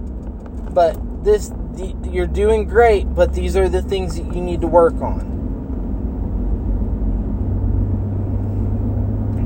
but 0.72 0.96
this 1.24 1.52
the, 1.74 1.94
you're 2.10 2.26
doing 2.26 2.66
great, 2.66 3.14
but 3.14 3.32
these 3.32 3.56
are 3.56 3.68
the 3.68 3.82
things 3.82 4.16
that 4.16 4.34
you 4.34 4.40
need 4.40 4.60
to 4.60 4.66
work 4.66 4.94
on. 4.94 5.30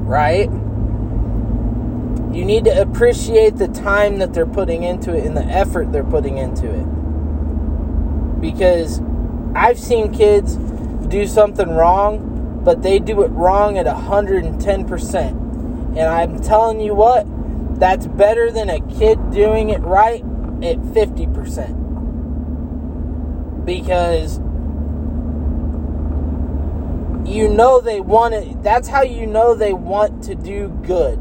Right? 0.05 0.51
You 2.35 2.45
need 2.45 2.65
to 2.65 2.81
appreciate 2.81 3.57
the 3.57 3.69
time 3.69 4.19
that 4.19 4.35
they're 4.35 4.47
putting 4.47 4.83
into 4.83 5.15
it 5.17 5.25
and 5.25 5.37
the 5.37 5.45
effort 5.45 5.93
they're 5.93 6.05
putting 6.05 6.39
into 6.39 6.69
it. 6.69 6.85
Because 8.41 9.01
I've 9.55 9.79
seen 9.79 10.13
kids 10.13 10.57
do 11.09 11.27
something 11.27 11.69
wrong, 11.69 12.61
but 12.65 12.83
they 12.83 12.99
do 12.99 13.23
it 13.23 13.29
wrong 13.29 13.79
at 13.79 13.87
110%. 13.87 15.31
And 15.31 16.01
I'm 16.01 16.41
telling 16.43 16.81
you 16.81 16.95
what, 16.95 17.27
that's 17.79 18.07
better 18.07 18.51
than 18.51 18.69
a 18.69 18.81
kid 18.81 19.31
doing 19.31 19.71
it 19.71 19.81
right 19.81 20.23
at 20.63 20.77
50%. 20.79 21.85
Because 23.65 24.39
you 27.29 27.49
know 27.49 27.81
they 27.81 28.01
want 28.01 28.35
it. 28.35 28.63
That's 28.63 28.89
how 28.89 29.03
you 29.03 29.27
know 29.27 29.55
they 29.55 29.73
want 29.73 30.23
to 30.25 30.35
do 30.35 30.69
good 30.85 31.19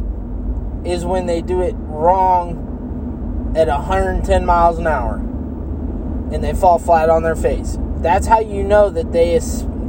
is 0.86 1.04
when 1.04 1.26
they 1.26 1.41
do 1.41 1.62
it 1.62 1.74
wrong 1.78 3.54
at 3.58 3.67
110 3.67 4.45
miles 4.45 4.78
an 4.78 4.86
hour 4.86 5.15
and 6.32 6.43
they 6.43 6.54
fall 6.54 6.78
flat 6.78 7.10
on 7.10 7.24
their 7.24 7.36
face. 7.36 7.78
That's 7.98 8.28
how 8.28 8.39
you 8.39 8.63
know 8.63 8.89
that 8.89 9.12
they 9.12 9.39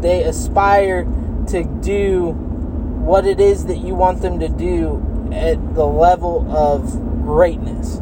they 0.01 0.23
aspire 0.23 1.05
to 1.49 1.65
do 1.83 2.31
what 2.31 3.27
it 3.27 3.41
is 3.41 3.67
that 3.67 3.79
you 3.79 3.95
want 3.95 4.23
them 4.23 4.41
to 4.41 4.49
do 4.49 5.31
at 5.33 5.75
the 5.75 5.87
level 5.87 6.51
of 6.51 6.93
greatness. 7.23 8.01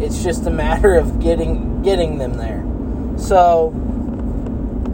It's 0.00 0.22
just 0.22 0.46
a 0.46 0.50
matter 0.50 0.94
of 0.94 1.20
getting 1.20 1.82
getting 1.82 2.18
them 2.18 2.34
there. 2.34 2.64
So, 3.18 3.68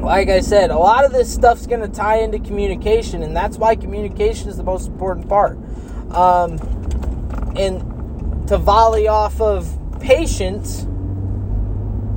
like 0.00 0.28
I 0.28 0.40
said, 0.40 0.70
a 0.70 0.78
lot 0.78 1.04
of 1.04 1.12
this 1.12 1.32
stuff's 1.32 1.66
going 1.66 1.80
to 1.80 1.88
tie 1.88 2.18
into 2.18 2.38
communication, 2.38 3.22
and 3.22 3.34
that's 3.34 3.56
why 3.56 3.76
communication 3.76 4.48
is 4.48 4.56
the 4.56 4.62
most 4.62 4.88
important 4.88 5.28
part. 5.28 5.58
Um, 6.10 6.58
and 7.56 8.46
to 8.48 8.58
volley 8.58 9.08
off 9.08 9.40
of 9.40 9.78
patience, 10.00 10.82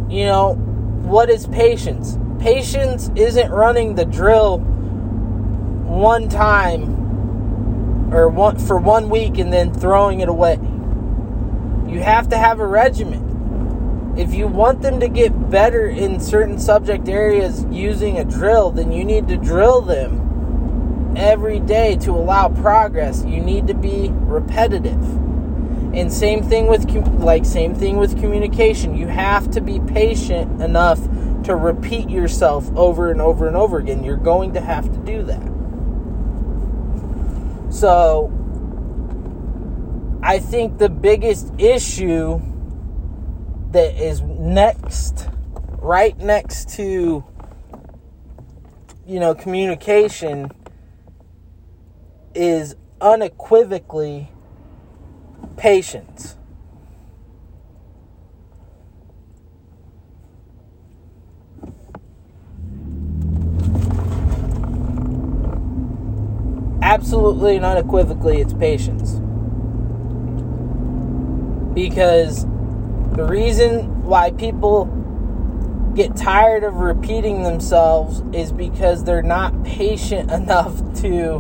you 0.10 0.26
know, 0.26 0.56
what 1.04 1.30
is 1.30 1.48
patience? 1.48 2.18
Patience 2.40 3.12
isn't 3.16 3.52
running 3.52 3.96
the 3.96 4.06
drill 4.06 4.60
one 4.60 6.28
time 6.28 8.14
or 8.14 8.30
one 8.30 8.58
for 8.58 8.78
one 8.78 9.10
week 9.10 9.38
and 9.38 9.52
then 9.52 9.74
throwing 9.74 10.20
it 10.20 10.30
away. 10.30 10.58
You 11.94 12.00
have 12.00 12.28
to 12.30 12.38
have 12.38 12.60
a 12.60 12.66
regimen. 12.66 14.16
If 14.18 14.34
you 14.34 14.48
want 14.48 14.82
them 14.82 15.00
to 15.00 15.08
get 15.08 15.52
better 15.52 15.88
in 15.88 16.20
certain 16.20 16.58
subject 16.58 17.08
areas 17.08 17.68
using 17.70 18.18
a 18.18 18.26
drill, 18.26 18.72
then 18.72 18.92
you 18.92 19.06
need 19.06 19.28
to 19.28 19.38
drill 19.38 19.82
them 19.82 21.14
every 21.16 21.60
day 21.60 21.96
to 21.98 22.10
allow 22.10 22.50
progress. 22.50 23.24
You 23.26 23.42
need 23.42 23.68
to 23.68 23.76
be 23.76 24.10
repetitive. 24.12 25.04
And 25.94 26.12
same 26.12 26.42
thing 26.42 26.66
with 26.66 26.90
like 27.20 27.46
same 27.46 27.76
thing 27.76 27.98
with 27.98 28.20
communication. 28.20 28.98
You 28.98 29.06
have 29.06 29.52
to 29.52 29.62
be 29.62 29.80
patient 29.80 30.64
enough 30.64 31.00
to 31.44 31.56
repeat 31.56 32.10
yourself 32.10 32.76
over 32.76 33.12
and 33.12 33.22
over 33.22 33.48
and 33.48 33.56
over 33.56 33.78
again. 33.78 34.04
You're 34.04 34.18
going 34.18 34.54
to 34.54 34.62
have 34.62 34.92
to 34.92 34.98
do 34.98 35.22
that. 35.24 35.54
So 37.72 38.32
I 40.26 40.40
think 40.40 40.78
the 40.78 40.88
biggest 40.88 41.54
issue 41.60 42.40
that 43.72 43.94
is 44.02 44.22
next 44.22 45.28
right 45.80 46.18
next 46.18 46.70
to 46.78 47.26
you 49.06 49.20
know 49.20 49.36
communication 49.36 50.50
is 52.34 52.78
unequivocally 53.02 54.30
patience. 55.58 56.38
Absolutely 66.82 67.58
and 67.58 67.66
unequivocally, 67.66 68.40
it's 68.40 68.54
patience. 68.54 69.23
Because 71.74 72.46
the 73.16 73.26
reason 73.28 74.04
why 74.04 74.32
people 74.32 74.86
get 75.96 76.16
tired 76.16 76.64
of 76.64 76.76
repeating 76.76 77.44
themselves 77.44 78.24
is 78.34 78.52
because 78.52 79.04
they're 79.04 79.22
not 79.22 79.64
patient 79.64 80.32
enough 80.32 80.76
to 81.02 81.40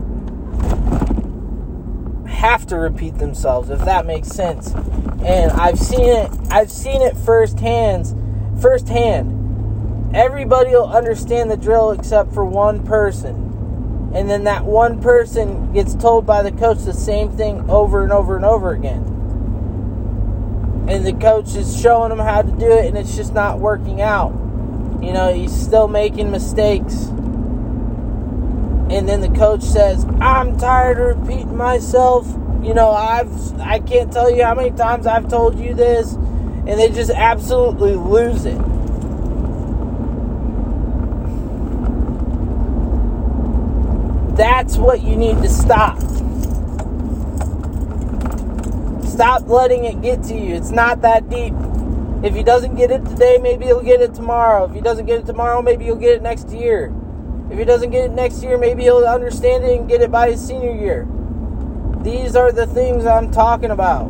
have 2.28 2.66
to 2.68 2.78
repeat 2.78 3.18
themselves, 3.18 3.70
if 3.70 3.80
that 3.86 4.06
makes 4.06 4.28
sense. 4.28 4.74
And 5.26 5.52
I've 5.54 5.80
seen 5.80 6.10
it. 6.10 6.30
I've 6.52 6.72
seen 6.72 7.02
it 7.02 7.16
firsthand. 7.18 8.14
Firsthand. 8.62 10.14
Everybody 10.16 10.72
will 10.72 10.92
understand 10.92 11.50
the 11.50 11.58
drill 11.58 11.92
except 11.92 12.34
for 12.34 12.46
one 12.46 12.84
person, 12.86 14.12
and 14.14 14.30
then 14.30 14.44
that 14.44 14.64
one 14.66 15.02
person 15.02 15.74
gets 15.74 15.96
told 15.96 16.26
by 16.28 16.44
the 16.44 16.52
coach 16.52 16.80
the 16.80 16.94
same 16.94 17.32
thing 17.32 17.68
over 17.70 18.04
and 18.04 18.12
over 18.12 18.36
and 18.36 18.46
over 18.46 18.72
again. 18.72 19.13
And 20.88 21.06
the 21.06 21.14
coach 21.14 21.56
is 21.56 21.80
showing 21.80 22.10
them 22.10 22.20
how 22.20 22.42
to 22.42 22.52
do 22.52 22.72
it, 22.72 22.86
and 22.86 22.98
it's 22.98 23.16
just 23.16 23.34
not 23.34 23.60
working 23.60 24.02
out. 24.02 24.32
You 25.02 25.14
know, 25.14 25.34
he's 25.34 25.54
still 25.54 25.88
making 25.88 26.32
mistakes 26.32 27.10
and 28.94 29.10
then 29.10 29.22
the 29.22 29.30
coach 29.30 29.64
says, 29.64 30.06
"I'm 30.20 30.58
tired 30.58 31.00
of 31.00 31.20
repeating 31.20 31.58
myself." 31.58 32.28
You 32.62 32.74
know, 32.74 32.92
I've 32.92 33.60
I 33.60 33.80
can't 33.80 34.12
tell 34.12 34.30
you 34.30 34.44
how 34.44 34.54
many 34.54 34.70
times 34.72 35.08
I've 35.08 35.28
told 35.28 35.58
you 35.60 35.74
this, 35.74 36.14
and 36.14 36.80
they 36.80 36.90
just 36.90 37.10
absolutely 37.10 37.96
lose 37.96 38.46
it. 38.46 38.60
That's 44.36 44.78
what 44.78 45.02
you 45.02 45.16
need 45.16 45.42
to 45.42 45.50
stop. 45.50 45.98
Stop 49.14 49.48
letting 49.48 49.86
it 49.86 50.02
get 50.02 50.24
to 50.24 50.34
you. 50.34 50.56
It's 50.56 50.72
not 50.72 51.04
that 51.04 51.30
deep. 51.30 51.54
If 52.24 52.34
he 52.34 52.42
doesn't 52.42 52.74
get 52.74 52.90
it 52.90 53.06
today, 53.06 53.38
maybe 53.40 53.66
he'll 53.66 53.84
get 53.84 54.02
it 54.02 54.16
tomorrow. 54.16 54.66
If 54.66 54.74
he 54.74 54.82
doesn't 54.82 55.06
get 55.06 55.20
it 55.20 55.28
tomorrow, 55.28 55.62
maybe 55.62 55.86
he'll 55.86 55.96
get 55.96 56.16
it 56.16 56.24
next 56.24 56.50
year. 56.50 56.92
If 57.52 57.60
he 57.60 57.64
doesn't 57.64 57.92
get 57.92 58.06
it 58.06 58.12
next 58.12 58.42
year, 58.42 58.58
maybe 58.58 58.82
he'll 58.82 59.06
understand 59.06 59.66
it 59.66 59.78
and 59.78 59.88
get 59.88 60.02
it 60.02 60.10
by 60.10 60.32
his 60.32 60.44
senior 60.44 60.74
year. 60.74 61.08
These 62.02 62.36
are 62.36 62.52
the 62.52 62.66
things 62.66 63.06
I'm 63.06 63.30
talking 63.30 63.70
about. 63.70 64.10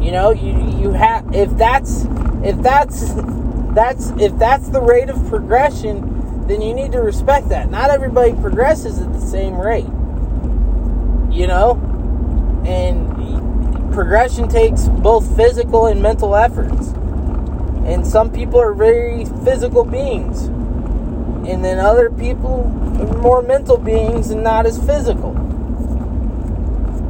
You 0.00 0.12
know, 0.12 0.30
you 0.30 0.78
you 0.78 0.92
have 0.92 1.34
if 1.34 1.50
that's 1.58 2.04
if 2.44 2.62
that's 2.62 3.14
that's 3.74 4.10
if 4.10 4.38
that's 4.38 4.68
the 4.68 4.80
rate 4.80 5.10
of 5.10 5.26
progression, 5.28 6.17
then 6.48 6.62
you 6.62 6.74
need 6.74 6.92
to 6.92 7.00
respect 7.00 7.50
that. 7.50 7.70
Not 7.70 7.90
everybody 7.90 8.32
progresses 8.32 8.98
at 9.00 9.12
the 9.12 9.20
same 9.20 9.56
rate. 9.56 9.84
You 11.30 11.46
know? 11.46 11.74
And 12.66 13.92
progression 13.92 14.48
takes 14.48 14.88
both 14.88 15.36
physical 15.36 15.86
and 15.86 16.00
mental 16.00 16.34
efforts. 16.34 16.88
And 17.84 18.06
some 18.06 18.32
people 18.32 18.60
are 18.60 18.74
very 18.74 19.26
physical 19.44 19.84
beings. 19.84 20.44
And 21.48 21.64
then 21.64 21.78
other 21.78 22.10
people 22.10 22.64
are 23.00 23.18
more 23.18 23.42
mental 23.42 23.76
beings 23.76 24.30
and 24.30 24.42
not 24.42 24.66
as 24.66 24.78
physical. 24.84 25.34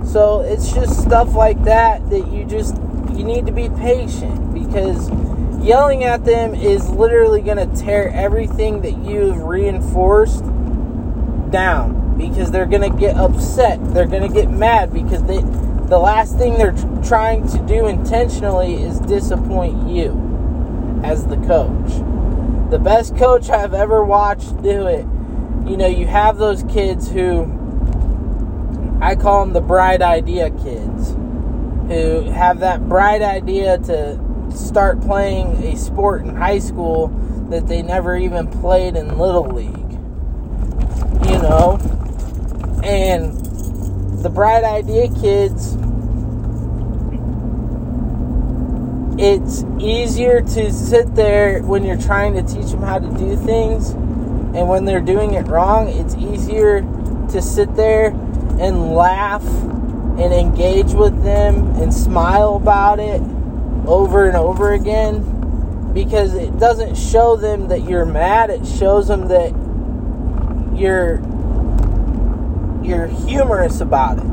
So 0.05 0.41
it's 0.41 0.73
just 0.73 1.03
stuff 1.03 1.35
like 1.35 1.63
that 1.65 2.09
that 2.11 2.29
you 2.29 2.45
just 2.45 2.77
you 3.13 3.25
need 3.25 3.47
to 3.47 3.53
be 3.53 3.69
patient 3.69 4.55
because 4.55 5.11
yelling 5.61 6.05
at 6.05 6.25
them 6.25 6.55
is 6.55 6.89
literally 6.91 7.41
going 7.41 7.57
to 7.57 7.77
tear 7.81 8.11
everything 8.11 8.83
that 8.83 8.97
you've 8.99 9.43
reinforced 9.43 10.45
down 11.51 12.17
because 12.17 12.51
they're 12.51 12.67
going 12.67 12.91
to 12.91 12.99
get 12.99 13.17
upset. 13.17 13.79
They're 13.95 14.07
going 14.07 14.27
to 14.27 14.33
get 14.33 14.51
mad 14.51 14.93
because 14.93 15.23
they 15.25 15.43
the 15.89 15.99
last 15.99 16.37
thing 16.37 16.59
they're 16.59 16.77
trying 17.03 17.49
to 17.49 17.59
do 17.67 17.87
intentionally 17.87 18.75
is 18.75 19.01
disappoint 19.01 19.89
you 19.89 21.01
as 21.03 21.27
the 21.27 21.37
coach. 21.37 22.71
The 22.71 22.79
best 22.79 23.17
coach 23.17 23.49
I've 23.49 23.73
ever 23.73 24.05
watched 24.05 24.61
do 24.63 24.87
it, 24.87 25.07
you 25.67 25.79
know, 25.79 25.87
you 25.87 26.07
have 26.07 26.37
those 26.37 26.63
kids 26.65 27.11
who 27.11 27.45
I 29.01 29.15
call 29.15 29.47
them 29.47 29.55
the 29.55 29.63
bright 29.63 30.03
idea 30.03 30.51
kids 30.51 31.13
who 31.89 32.31
have 32.33 32.61
that 32.61 32.87
bright 32.87 33.23
idea 33.23 33.79
to 33.79 34.21
start 34.57 35.01
playing 35.01 35.63
a 35.65 35.77
sport 35.77 36.23
in 36.23 36.35
high 36.35 36.59
school 36.59 37.09
that 37.51 37.67
they 37.67 37.83
never 37.83 38.17
even 38.17 38.47
played 38.47 38.97
in 38.97 39.19
Little 39.19 39.49
League. 39.49 39.93
You 41.29 41.39
know? 41.43 41.79
And 42.85 43.35
the 44.23 44.29
Bright 44.29 44.65
Idea 44.65 45.09
kids, 45.21 45.77
it's 49.21 49.65
easier 49.81 50.41
to 50.41 50.73
sit 50.73 51.15
there 51.15 51.63
when 51.63 51.85
you're 51.85 52.01
trying 52.01 52.35
to 52.35 52.43
teach 52.43 52.71
them 52.71 52.83
how 52.83 52.99
to 52.99 53.09
do 53.19 53.37
things. 53.37 53.91
And 53.91 54.69
when 54.69 54.85
they're 54.85 55.01
doing 55.01 55.35
it 55.35 55.47
wrong, 55.47 55.89
it's 55.89 56.15
easier 56.17 56.81
to 57.31 57.43
sit 57.43 57.75
there 57.75 58.07
and 58.61 58.93
laugh 58.93 59.45
and 59.45 60.33
engage 60.33 60.93
with 60.93 61.23
them 61.23 61.67
and 61.77 61.93
smile 61.93 62.57
about 62.57 62.99
it 62.99 63.23
over 63.89 64.27
and 64.27 64.37
over 64.37 64.73
again 64.75 65.93
because 65.95 66.35
it 66.35 66.59
doesn't 66.59 66.97
show 66.97 67.37
them 67.37 67.69
that 67.69 67.89
you're 67.89 68.05
mad. 68.05 68.51
It 68.51 68.67
shows 68.67 69.09
them 69.09 69.29
that 69.29 69.51
you're 70.79 71.21
you're 72.85 73.07
humorous 73.07 73.81
about 73.81 74.19
it. 74.19 74.25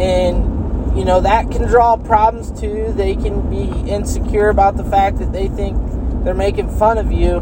And 0.00 0.98
you 0.98 1.04
know 1.04 1.20
that 1.20 1.50
can 1.50 1.68
draw 1.68 1.96
problems 1.96 2.58
too. 2.58 2.92
They 2.96 3.14
can 3.14 3.48
be 3.50 3.90
insecure 3.90 4.48
about 4.48 4.76
the 4.76 4.84
fact 4.84 5.18
that 5.18 5.32
they 5.32 5.48
think 5.48 5.78
they're 6.24 6.34
making 6.34 6.70
fun 6.70 6.96
of 6.96 7.12
you. 7.12 7.40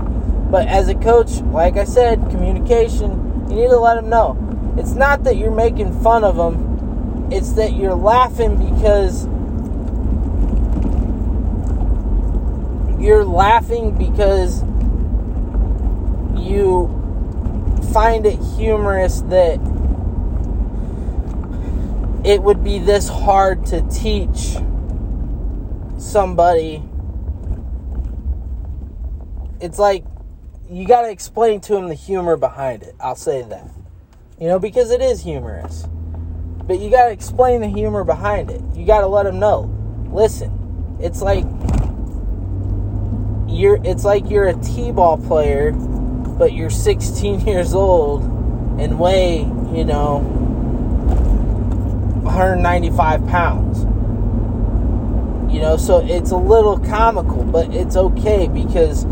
But 0.50 0.66
as 0.66 0.88
a 0.88 0.96
coach 0.96 1.40
like 1.52 1.76
i 1.76 1.84
said 1.84 2.18
communication 2.30 3.48
you 3.48 3.56
need 3.56 3.68
to 3.68 3.78
let 3.78 3.94
them 3.94 4.08
know. 4.08 4.36
It's 4.76 4.92
not 4.92 5.24
that 5.24 5.36
you're 5.36 5.54
making 5.54 6.00
fun 6.02 6.24
of 6.24 6.36
them. 6.36 7.28
It's 7.32 7.52
that 7.52 7.74
you're 7.74 7.94
laughing 7.94 8.56
because 8.72 9.19
you're 13.00 13.24
laughing 13.24 13.96
because 13.96 14.62
you 16.36 16.88
find 17.92 18.26
it 18.26 18.38
humorous 18.56 19.22
that 19.22 19.58
it 22.24 22.42
would 22.42 22.62
be 22.62 22.78
this 22.78 23.08
hard 23.08 23.64
to 23.66 23.80
teach 23.88 24.56
somebody. 25.98 26.82
It's 29.60 29.78
like 29.78 30.04
you 30.70 30.86
got 30.86 31.02
to 31.02 31.10
explain 31.10 31.60
to 31.62 31.72
them 31.72 31.88
the 31.88 31.94
humor 31.94 32.36
behind 32.36 32.82
it. 32.82 32.94
I'll 33.00 33.16
say 33.16 33.42
that. 33.42 33.68
You 34.38 34.48
know, 34.48 34.58
because 34.58 34.90
it 34.90 35.00
is 35.00 35.22
humorous. 35.22 35.86
But 36.64 36.78
you 36.78 36.90
got 36.90 37.06
to 37.06 37.12
explain 37.12 37.62
the 37.62 37.68
humor 37.68 38.04
behind 38.04 38.50
it. 38.50 38.62
You 38.74 38.86
got 38.86 39.00
to 39.00 39.06
let 39.06 39.24
them 39.24 39.38
know. 39.38 39.74
Listen, 40.12 40.98
it's 41.00 41.22
like 41.22 41.44
you're 43.50 43.78
it's 43.84 44.04
like 44.04 44.30
you're 44.30 44.48
a 44.48 44.54
T-ball 44.54 45.18
player, 45.18 45.72
but 45.72 46.52
you're 46.52 46.70
16 46.70 47.40
years 47.46 47.74
old 47.74 48.22
and 48.80 48.98
weigh, 48.98 49.40
you 49.40 49.84
know, 49.84 50.18
195 52.22 53.26
pounds. 53.26 53.80
You 55.52 55.60
know, 55.60 55.76
so 55.76 55.98
it's 56.06 56.30
a 56.30 56.36
little 56.36 56.78
comical, 56.78 57.42
but 57.44 57.74
it's 57.74 57.96
okay 57.96 58.46
because 58.46 59.04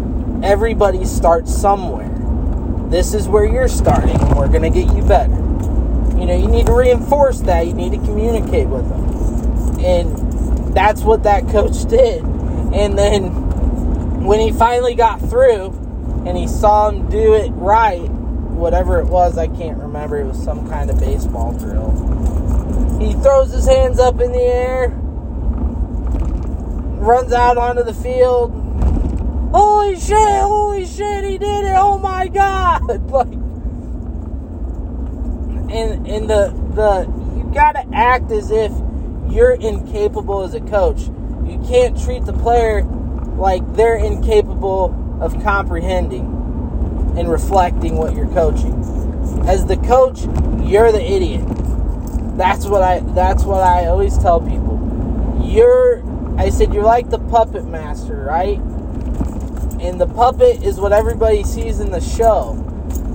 everybody 0.42 1.04
starts 1.04 1.54
somewhere. 1.54 2.08
This 2.90 3.12
is 3.12 3.28
where 3.28 3.44
you're 3.44 3.68
starting, 3.68 4.18
and 4.18 4.36
we're 4.36 4.48
going 4.48 4.62
to 4.62 4.70
get 4.70 4.94
you 4.94 5.02
better. 5.02 5.34
You 6.16 6.26
know, 6.26 6.36
you 6.36 6.48
need 6.48 6.66
to 6.66 6.72
reinforce 6.72 7.40
that. 7.40 7.66
You 7.66 7.74
need 7.74 7.90
to 7.90 7.98
communicate 7.98 8.68
with 8.68 8.88
them. 8.88 9.84
And 9.84 10.74
that's 10.74 11.02
what 11.02 11.24
that 11.24 11.48
coach 11.48 11.84
did. 11.88 12.22
And 12.22 12.96
then 12.96 13.47
when 14.24 14.40
he 14.40 14.52
finally 14.52 14.94
got 14.94 15.20
through 15.20 15.70
and 16.26 16.36
he 16.36 16.46
saw 16.46 16.88
him 16.88 17.08
do 17.08 17.34
it 17.34 17.50
right, 17.50 18.08
whatever 18.08 19.00
it 19.00 19.06
was, 19.06 19.38
I 19.38 19.46
can't 19.46 19.78
remember. 19.78 20.18
It 20.18 20.26
was 20.26 20.42
some 20.42 20.68
kind 20.68 20.90
of 20.90 20.98
baseball 20.98 21.52
drill. 21.52 21.92
He 23.00 23.12
throws 23.14 23.52
his 23.52 23.66
hands 23.66 23.98
up 23.98 24.20
in 24.20 24.32
the 24.32 24.42
air, 24.42 24.88
runs 26.98 27.32
out 27.32 27.56
onto 27.56 27.84
the 27.84 27.94
field. 27.94 28.50
Holy 29.52 29.98
shit, 29.98 30.18
holy 30.18 30.84
shit, 30.84 31.24
he 31.24 31.38
did 31.38 31.64
it. 31.64 31.74
Oh 31.76 31.98
my 31.98 32.28
god. 32.28 32.82
Like 33.10 33.32
and 35.70 36.06
and 36.06 36.30
the 36.30 36.48
the 36.74 37.06
you 37.36 37.50
gotta 37.52 37.86
act 37.92 38.30
as 38.30 38.50
if 38.50 38.72
you're 39.28 39.52
incapable 39.52 40.42
as 40.42 40.54
a 40.54 40.60
coach. 40.60 41.02
You 41.46 41.62
can't 41.66 41.98
treat 42.00 42.24
the 42.24 42.32
player 42.32 42.86
like 43.38 43.62
they're 43.74 43.96
incapable 43.96 45.18
of 45.20 45.40
comprehending 45.42 46.26
and 47.16 47.30
reflecting 47.30 47.96
what 47.96 48.14
you're 48.14 48.28
coaching. 48.28 48.74
As 49.46 49.66
the 49.66 49.76
coach, 49.76 50.22
you're 50.66 50.92
the 50.92 51.02
idiot. 51.02 51.44
That's 52.36 52.66
what 52.66 52.82
I 52.82 53.00
that's 53.00 53.44
what 53.44 53.62
I 53.62 53.86
always 53.86 54.18
tell 54.18 54.40
people. 54.40 55.40
You're 55.42 56.02
I 56.38 56.50
said 56.50 56.74
you're 56.74 56.84
like 56.84 57.10
the 57.10 57.18
puppet 57.18 57.64
master, 57.64 58.16
right? 58.16 58.58
And 59.80 60.00
the 60.00 60.06
puppet 60.06 60.62
is 60.62 60.78
what 60.78 60.92
everybody 60.92 61.44
sees 61.44 61.80
in 61.80 61.90
the 61.90 62.00
show. 62.00 62.54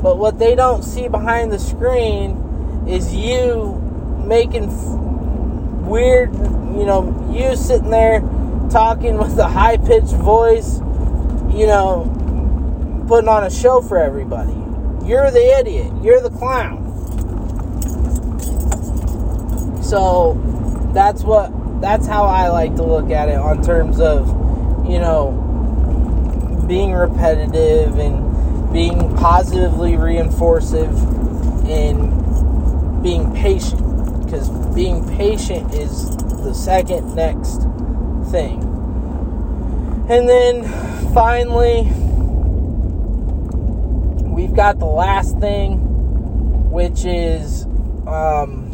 But 0.02 0.18
what 0.18 0.40
they 0.40 0.56
don't 0.56 0.84
see 0.84 1.08
behind 1.08 1.52
the 1.52 1.60
screen 1.60 2.86
is 2.88 3.14
you 3.14 3.80
making 4.26 4.68
weird, 5.86 6.34
you 6.34 6.86
know, 6.86 7.32
you 7.34 7.56
sitting 7.56 7.90
there 7.90 8.22
talking 8.74 9.20
with 9.20 9.38
a 9.38 9.48
high 9.48 9.78
pitched 9.78 10.16
voice, 10.16 10.80
you 11.56 11.68
know, 11.68 13.06
putting 13.08 13.30
on 13.30 13.44
a 13.44 13.52
show 13.52 13.82
for 13.82 14.00
everybody. 14.00 14.52
You're 15.08 15.30
the 15.30 15.60
idiot. 15.60 15.94
You're 16.02 16.22
the 16.22 16.32
clown. 16.32 16.82
So 19.84 20.34
that's 20.92 21.22
what 21.24 21.52
that's 21.82 22.08
how 22.08 22.24
I 22.24 22.50
like 22.50 22.76
to 22.78 22.84
look 22.84 23.12
at 23.12 23.30
it 23.30 23.36
on 23.36 23.62
terms 23.62 24.00
of, 24.00 24.28
you 24.90 24.98
know, 24.98 26.66
being 26.68 26.94
repetitive 26.94 28.00
and 28.00 28.74
being 28.74 29.16
positively 29.18 29.92
reinforcive 29.92 30.98
and 31.70 33.04
being 33.04 33.32
patient 33.36 34.26
because 34.26 34.50
being 34.74 35.08
patient 35.16 35.76
is 35.76 36.18
the 36.18 36.56
second 36.56 37.14
next 37.14 37.68
thing. 38.34 38.64
And 40.10 40.28
then 40.28 40.64
finally, 41.14 41.84
we've 44.28 44.56
got 44.56 44.80
the 44.80 44.86
last 44.86 45.38
thing, 45.40 45.78
which 46.72 47.06
is 47.06 47.66
um, 48.08 48.72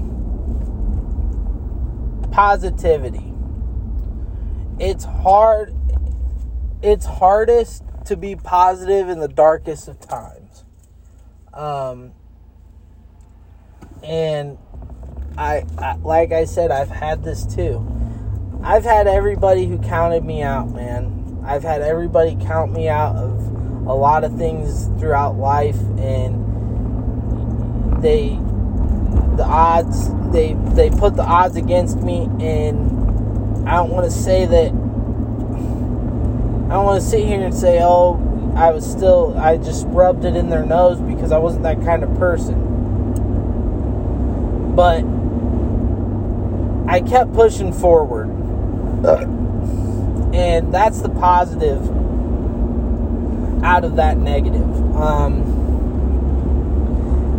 positivity. 2.32 3.34
It's 4.80 5.04
hard. 5.04 5.76
It's 6.82 7.06
hardest 7.06 7.84
to 8.06 8.16
be 8.16 8.38
positive 8.38 9.10
in 9.10 9.20
the 9.20 9.28
darkest 9.28 9.90
of 9.90 10.00
times. 10.00 10.64
Um, 11.54 12.14
and 14.02 14.58
I, 15.38 15.66
I, 15.78 15.98
like 15.98 16.32
I 16.32 16.46
said, 16.46 16.72
I've 16.72 16.90
had 16.90 17.26
this 17.26 17.46
too. 17.46 17.86
I've 18.62 18.84
had 18.84 19.08
everybody 19.08 19.66
who 19.66 19.78
counted 19.80 20.24
me 20.24 20.42
out, 20.42 20.72
man. 20.72 21.42
I've 21.46 21.64
had 21.64 21.82
everybody 21.82 22.38
count 22.42 22.72
me 22.72 22.88
out 22.90 23.16
of 23.16 23.40
a 23.88 23.94
lot 23.94 24.24
of 24.24 24.38
things 24.38 24.86
throughout 25.00 25.38
life, 25.38 25.80
and 25.98 26.44
they, 28.04 28.38
the 29.38 29.46
odds, 29.46 30.10
they 30.32 30.54
they 30.76 30.90
put 30.90 31.16
the 31.16 31.24
odds 31.24 31.56
against 31.56 31.98
me, 31.98 32.30
and 32.40 33.68
I 33.68 33.78
don't 33.78 33.90
want 33.90 34.06
to 34.06 34.12
say 34.12 34.46
that. 34.46 34.68
I 36.68 36.74
don't 36.74 36.86
want 36.86 37.02
to 37.02 37.08
sit 37.08 37.26
here 37.26 37.42
and 37.42 37.54
say, 37.54 37.80
oh, 37.82 38.20
I 38.56 38.70
was 38.72 38.86
still, 38.90 39.36
I 39.38 39.58
just 39.58 39.88
rubbed 39.88 40.24
it 40.24 40.36
in 40.36 40.50
their 40.50 40.64
nose 40.64 41.00
because 41.02 41.32
I 41.32 41.40
wasn't 41.40 41.64
that 41.64 41.82
kind 41.84 42.04
of 42.04 42.16
person 42.20 42.70
but 44.80 45.02
I 46.90 47.02
kept 47.02 47.34
pushing 47.34 47.72
forward. 47.72 48.30
And 50.34 50.74
that's 50.74 51.02
the 51.02 51.10
positive 51.10 51.88
out 53.64 53.84
of 53.84 53.98
that 53.98 54.18
negative. 54.18 54.96
Um, 54.96 55.44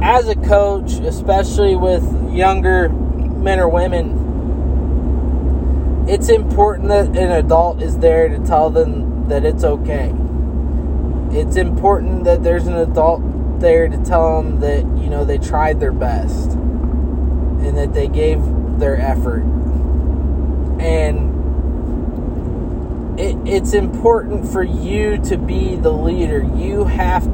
as 0.05 0.29
a 0.29 0.37
coach, 0.37 0.93
especially 0.93 1.75
with 1.75 2.05
younger 2.33 2.91
men 2.91 3.59
or 3.59 3.69
women, 3.69 4.19
it's 6.09 6.29
important 6.29 6.87
that 6.89 7.09
an 7.09 7.33
adult 7.33 7.83
is 7.83 7.99
there 7.99 8.29
to 8.29 8.39
tell 8.47 8.71
them 8.71 9.29
that 9.29 9.45
it's 9.45 9.65
okay. 9.65 10.15
It's 11.33 11.57
important 11.57 12.23
that 12.23 12.45
there's 12.45 12.69
an 12.69 12.77
adult 12.77 13.23
there 13.61 13.89
to 13.89 13.99
tell 14.05 14.41
them 14.41 14.61
that, 14.61 14.83
you 15.03 15.11
know, 15.11 15.25
they 15.25 15.39
tried 15.39 15.81
their 15.81 15.91
best 15.91 16.53
and 16.53 17.77
that 17.77 17.93
they 17.95 18.07
gave 18.07 18.41
their 18.81 19.01
effort. 19.01 19.43
And 20.81 21.31
it, 23.21 23.37
it's 23.47 23.75
important 23.75 24.51
for 24.51 24.63
you 24.63 25.19
to 25.25 25.37
be 25.37 25.77
the 25.77 25.93
leader. 25.93 26.43
You 26.57 26.85
have. 26.85 27.29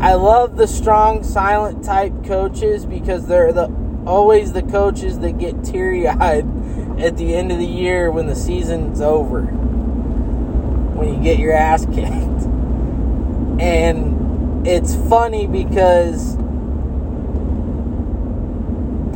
I 0.00 0.14
love 0.14 0.56
the 0.56 0.68
strong, 0.68 1.24
silent 1.24 1.84
type 1.84 2.12
coaches 2.24 2.86
because 2.86 3.26
they're 3.26 3.52
the 3.52 3.68
always 4.06 4.52
the 4.52 4.62
coaches 4.62 5.18
that 5.18 5.38
get 5.38 5.64
teary 5.64 6.06
eyed 6.06 6.46
at 7.00 7.16
the 7.16 7.34
end 7.34 7.50
of 7.50 7.58
the 7.58 7.66
year 7.66 8.10
when 8.10 8.26
the 8.26 8.36
season's 8.36 9.00
over. 9.00 9.42
When 9.42 11.12
you 11.12 11.22
get 11.22 11.38
your 11.38 11.52
ass 11.52 11.84
kicked. 11.86 12.46
And 13.60 14.66
it's 14.66 14.94
funny 15.08 15.46
because 15.46 16.35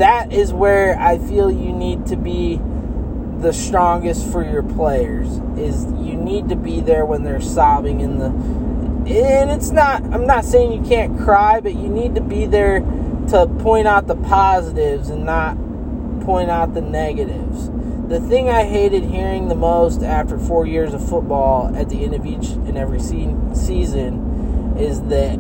that 0.01 0.33
is 0.33 0.53
where 0.53 0.99
I 0.99 1.19
feel 1.19 1.51
you 1.51 1.73
need 1.73 2.07
to 2.07 2.17
be 2.17 2.59
the 3.41 3.53
strongest 3.53 4.31
for 4.31 4.43
your 4.43 4.63
players 4.63 5.29
is 5.59 5.85
you 6.03 6.15
need 6.15 6.49
to 6.49 6.57
be 6.57 6.81
there 6.81 7.05
when 7.05 7.23
they're 7.23 7.41
sobbing 7.41 8.01
in 8.01 8.19
the 8.19 8.27
and 8.27 9.51
it's 9.51 9.71
not 9.71 10.03
I'm 10.05 10.27
not 10.27 10.45
saying 10.45 10.73
you 10.73 10.89
can't 10.89 11.19
cry 11.19 11.61
but 11.61 11.75
you 11.75 11.89
need 11.89 12.15
to 12.15 12.21
be 12.21 12.47
there 12.47 12.81
to 13.29 13.47
point 13.61 13.87
out 13.87 14.07
the 14.07 14.17
positives 14.17 15.11
and 15.11 15.25
not 15.25 15.57
point 16.23 16.51
out 16.51 16.75
the 16.75 16.81
negatives. 16.81 17.71
The 18.09 18.21
thing 18.21 18.49
I 18.49 18.65
hated 18.65 19.05
hearing 19.05 19.49
the 19.49 19.55
most 19.55 20.03
after 20.03 20.39
4 20.39 20.67
years 20.67 20.95
of 20.95 21.07
football 21.07 21.75
at 21.77 21.89
the 21.89 22.05
end 22.05 22.15
of 22.15 22.27
each 22.27 22.49
and 22.49 22.77
every 22.77 23.01
se- 23.01 23.37
season 23.55 24.77
is 24.79 25.03
that 25.05 25.39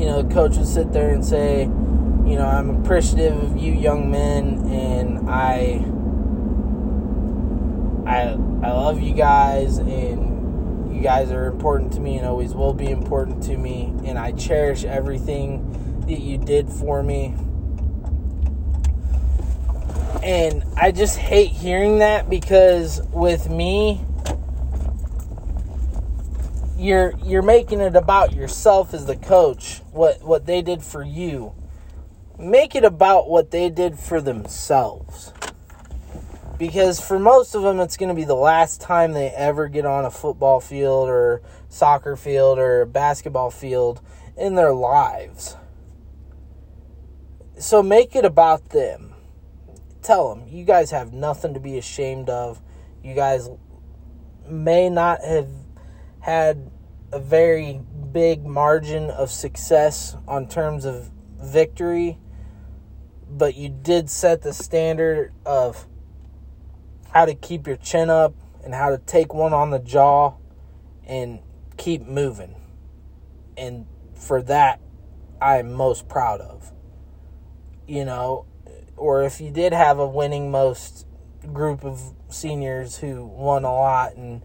you 0.00 0.06
know, 0.06 0.22
the 0.22 0.32
coach 0.32 0.56
would 0.56 0.66
sit 0.66 0.94
there 0.94 1.10
and 1.10 1.22
say, 1.22 1.64
you 1.64 2.36
know, 2.36 2.46
I'm 2.46 2.70
appreciative 2.82 3.36
of 3.36 3.58
you 3.58 3.74
young 3.74 4.10
men 4.10 4.66
and 4.70 5.28
I 5.28 5.84
I 8.10 8.30
I 8.66 8.72
love 8.72 9.02
you 9.02 9.12
guys 9.12 9.76
and 9.76 10.96
you 10.96 11.02
guys 11.02 11.30
are 11.30 11.48
important 11.48 11.92
to 11.92 12.00
me 12.00 12.16
and 12.16 12.26
always 12.26 12.54
will 12.54 12.72
be 12.72 12.90
important 12.90 13.42
to 13.42 13.58
me 13.58 13.92
and 14.06 14.18
I 14.18 14.32
cherish 14.32 14.84
everything 14.84 16.00
that 16.06 16.20
you 16.20 16.38
did 16.38 16.70
for 16.70 17.02
me. 17.02 17.34
And 20.22 20.64
I 20.78 20.92
just 20.92 21.18
hate 21.18 21.50
hearing 21.50 21.98
that 21.98 22.30
because 22.30 23.02
with 23.12 23.50
me 23.50 24.00
you're 26.80 27.14
you're 27.24 27.42
making 27.42 27.80
it 27.80 27.94
about 27.94 28.34
yourself 28.34 28.94
as 28.94 29.06
the 29.06 29.16
coach, 29.16 29.82
what 29.92 30.22
what 30.22 30.46
they 30.46 30.62
did 30.62 30.82
for 30.82 31.02
you 31.02 31.54
make 32.40 32.74
it 32.74 32.84
about 32.84 33.28
what 33.28 33.50
they 33.50 33.68
did 33.68 33.98
for 33.98 34.20
themselves. 34.20 35.32
Because 36.58 37.00
for 37.00 37.18
most 37.18 37.54
of 37.54 37.62
them, 37.62 37.80
it's 37.80 37.96
going 37.96 38.08
to 38.08 38.14
be 38.14 38.24
the 38.24 38.34
last 38.34 38.80
time 38.80 39.12
they 39.12 39.28
ever 39.28 39.68
get 39.68 39.86
on 39.86 40.04
a 40.04 40.10
football 40.10 40.60
field 40.60 41.08
or 41.08 41.42
soccer 41.68 42.16
field 42.16 42.58
or 42.58 42.84
basketball 42.84 43.50
field 43.50 44.00
in 44.36 44.54
their 44.56 44.74
lives. 44.74 45.56
So 47.58 47.82
make 47.82 48.14
it 48.14 48.24
about 48.24 48.70
them. 48.70 49.14
Tell 50.02 50.34
them, 50.34 50.48
you 50.48 50.64
guys 50.64 50.90
have 50.90 51.12
nothing 51.12 51.54
to 51.54 51.60
be 51.60 51.76
ashamed 51.78 52.30
of. 52.30 52.60
You 53.02 53.14
guys 53.14 53.48
may 54.46 54.88
not 54.88 55.22
have 55.22 55.48
had 56.20 56.70
a 57.12 57.18
very 57.18 57.80
big 58.12 58.44
margin 58.44 59.10
of 59.10 59.30
success 59.30 60.16
on 60.26 60.46
terms 60.48 60.84
of 60.84 61.10
victory 61.40 62.18
but 63.30 63.54
you 63.54 63.68
did 63.68 64.10
set 64.10 64.42
the 64.42 64.52
standard 64.52 65.32
of 65.46 65.86
how 67.12 67.24
to 67.24 67.34
keep 67.34 67.66
your 67.66 67.76
chin 67.76 68.10
up 68.10 68.34
and 68.64 68.74
how 68.74 68.90
to 68.90 68.98
take 68.98 69.32
one 69.32 69.52
on 69.52 69.70
the 69.70 69.78
jaw 69.78 70.34
and 71.06 71.40
keep 71.76 72.06
moving. 72.06 72.56
And 73.56 73.86
for 74.14 74.42
that, 74.42 74.80
I'm 75.40 75.72
most 75.72 76.08
proud 76.08 76.40
of. 76.40 76.72
You 77.86 78.04
know, 78.04 78.46
or 78.96 79.22
if 79.22 79.40
you 79.40 79.50
did 79.50 79.72
have 79.72 79.98
a 79.98 80.06
winning 80.06 80.50
most 80.50 81.06
group 81.52 81.84
of 81.84 82.00
seniors 82.28 82.98
who 82.98 83.24
won 83.24 83.64
a 83.64 83.72
lot 83.72 84.14
and 84.16 84.42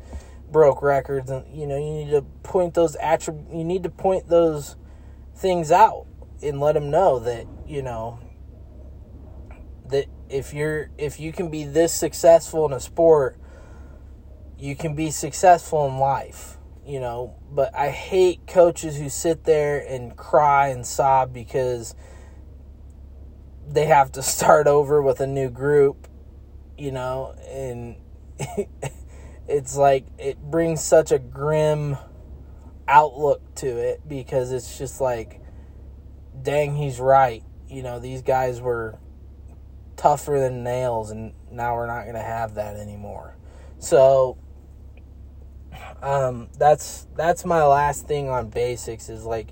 broke 0.51 0.81
records 0.81 1.29
and 1.29 1.45
you 1.53 1.67
know 1.67 1.77
you 1.77 2.05
need 2.05 2.11
to 2.11 2.21
point 2.43 2.73
those 2.73 2.95
attrib- 2.97 3.55
you 3.55 3.63
need 3.63 3.83
to 3.83 3.89
point 3.89 4.27
those 4.27 4.75
things 5.35 5.71
out 5.71 6.05
and 6.41 6.59
let 6.59 6.73
them 6.73 6.89
know 6.89 7.19
that 7.19 7.45
you 7.67 7.81
know 7.81 8.19
that 9.89 10.05
if 10.29 10.53
you're 10.53 10.89
if 10.97 11.19
you 11.19 11.31
can 11.31 11.49
be 11.49 11.63
this 11.63 11.93
successful 11.93 12.65
in 12.65 12.73
a 12.73 12.79
sport, 12.79 13.37
you 14.57 14.75
can 14.75 14.95
be 14.95 15.11
successful 15.11 15.87
in 15.87 15.97
life, 15.97 16.57
you 16.85 16.99
know. 16.99 17.35
But 17.51 17.75
I 17.75 17.89
hate 17.89 18.47
coaches 18.47 18.97
who 18.97 19.09
sit 19.09 19.43
there 19.43 19.79
and 19.79 20.15
cry 20.15 20.69
and 20.69 20.85
sob 20.85 21.33
because 21.33 21.95
they 23.67 23.85
have 23.85 24.11
to 24.13 24.21
start 24.23 24.67
over 24.67 25.01
with 25.01 25.19
a 25.19 25.27
new 25.27 25.49
group, 25.49 26.07
you 26.77 26.91
know, 26.91 27.35
and 27.49 27.97
it's 29.47 29.75
like 29.75 30.05
it 30.17 30.39
brings 30.39 30.83
such 30.83 31.11
a 31.11 31.19
grim 31.19 31.97
outlook 32.87 33.55
to 33.55 33.67
it 33.67 34.07
because 34.07 34.51
it's 34.51 34.77
just 34.77 35.01
like 35.01 35.41
dang 36.43 36.75
he's 36.75 36.99
right 36.99 37.43
you 37.67 37.81
know 37.81 37.99
these 37.99 38.21
guys 38.21 38.61
were 38.61 38.99
tougher 39.95 40.39
than 40.39 40.63
nails, 40.63 41.11
and 41.11 41.33
now 41.51 41.75
we're 41.75 41.87
not 41.87 42.03
going 42.03 42.15
to 42.15 42.21
have 42.21 42.55
that 42.55 42.75
anymore. 42.75 43.35
So 43.79 44.37
um, 46.01 46.49
that's 46.57 47.07
that's 47.15 47.45
my 47.45 47.63
last 47.63 48.07
thing 48.07 48.29
on 48.29 48.49
basics 48.49 49.09
is 49.09 49.25
like 49.25 49.49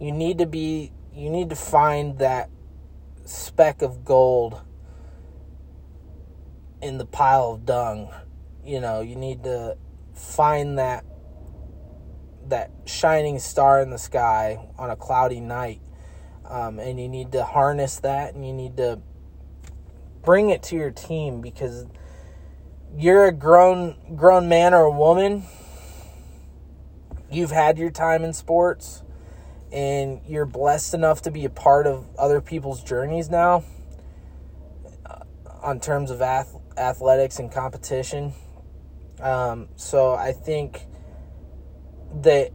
you 0.00 0.12
need 0.12 0.38
to 0.38 0.46
be 0.46 0.92
you 1.14 1.30
need 1.30 1.50
to 1.50 1.56
find 1.56 2.18
that 2.18 2.50
speck 3.24 3.82
of 3.82 4.04
gold 4.04 4.62
in 6.82 6.98
the 6.98 7.06
pile 7.06 7.52
of 7.52 7.66
dung. 7.66 8.10
You 8.66 8.80
know, 8.80 9.00
you 9.00 9.14
need 9.14 9.44
to 9.44 9.76
find 10.14 10.78
that 10.78 11.04
that 12.48 12.70
shining 12.84 13.38
star 13.38 13.80
in 13.80 13.90
the 13.90 13.98
sky 13.98 14.58
on 14.78 14.90
a 14.90 14.96
cloudy 14.96 15.40
night. 15.40 15.80
Um, 16.48 16.78
and 16.78 17.00
you 17.00 17.08
need 17.08 17.32
to 17.32 17.44
harness 17.44 17.98
that 18.00 18.34
and 18.34 18.46
you 18.46 18.52
need 18.52 18.76
to 18.76 19.00
bring 20.24 20.50
it 20.50 20.62
to 20.64 20.76
your 20.76 20.90
team 20.90 21.40
because 21.40 21.86
you're 22.96 23.26
a 23.26 23.32
grown 23.32 23.96
grown 24.16 24.48
man 24.48 24.74
or 24.74 24.84
a 24.84 24.90
woman. 24.90 25.44
You've 27.30 27.50
had 27.50 27.78
your 27.78 27.90
time 27.90 28.22
in 28.22 28.32
sports 28.32 29.02
and 29.72 30.20
you're 30.26 30.46
blessed 30.46 30.94
enough 30.94 31.22
to 31.22 31.30
be 31.30 31.44
a 31.44 31.50
part 31.50 31.86
of 31.86 32.06
other 32.16 32.40
people's 32.40 32.82
journeys 32.82 33.28
now 33.28 33.64
uh, 35.04 35.18
on 35.62 35.80
terms 35.80 36.10
of 36.10 36.22
ath- 36.22 36.54
athletics 36.76 37.38
and 37.38 37.50
competition. 37.50 38.32
Um, 39.20 39.68
so 39.76 40.14
I 40.14 40.32
think 40.32 40.86
that 42.22 42.52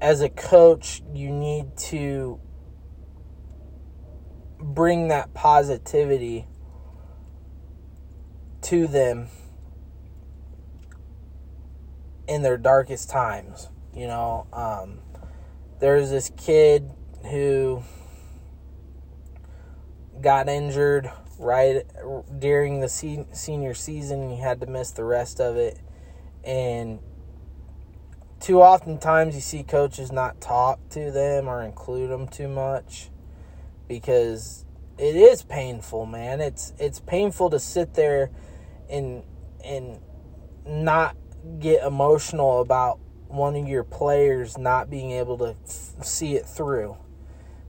as 0.00 0.20
a 0.20 0.28
coach, 0.28 1.02
you 1.12 1.30
need 1.30 1.76
to 1.76 2.40
bring 4.58 5.08
that 5.08 5.32
positivity 5.34 6.46
to 8.62 8.86
them 8.86 9.28
in 12.28 12.42
their 12.42 12.56
darkest 12.56 13.10
times. 13.10 13.68
You 13.94 14.06
know, 14.06 14.46
um, 14.52 14.98
there's 15.80 16.10
this 16.10 16.30
kid 16.36 16.90
who 17.30 17.82
got 20.20 20.48
injured 20.48 21.10
right 21.38 21.84
during 22.38 22.80
the 22.80 22.88
se- 22.88 23.26
senior 23.32 23.74
season. 23.74 24.30
He 24.30 24.38
had 24.38 24.60
to 24.60 24.66
miss 24.66 24.90
the 24.90 25.04
rest 25.04 25.40
of 25.40 25.56
it. 25.56 25.78
And 26.44 27.00
too 28.40 28.62
often 28.62 28.98
times 28.98 29.34
you 29.34 29.40
see 29.40 29.62
coaches 29.62 30.12
not 30.12 30.40
talk 30.40 30.88
to 30.90 31.10
them 31.10 31.48
or 31.48 31.62
include 31.62 32.10
them 32.10 32.28
too 32.28 32.48
much 32.48 33.10
because 33.88 34.64
it 34.98 35.16
is 35.16 35.42
painful, 35.42 36.06
man. 36.06 36.40
It's 36.40 36.72
it's 36.78 37.00
painful 37.00 37.50
to 37.50 37.58
sit 37.58 37.94
there 37.94 38.30
and 38.88 39.22
and 39.64 40.00
not 40.66 41.16
get 41.60 41.82
emotional 41.82 42.60
about 42.60 42.98
one 43.28 43.56
of 43.56 43.68
your 43.68 43.84
players 43.84 44.56
not 44.56 44.88
being 44.90 45.12
able 45.12 45.38
to 45.38 45.56
f- 45.66 46.04
see 46.04 46.36
it 46.36 46.46
through 46.46 46.96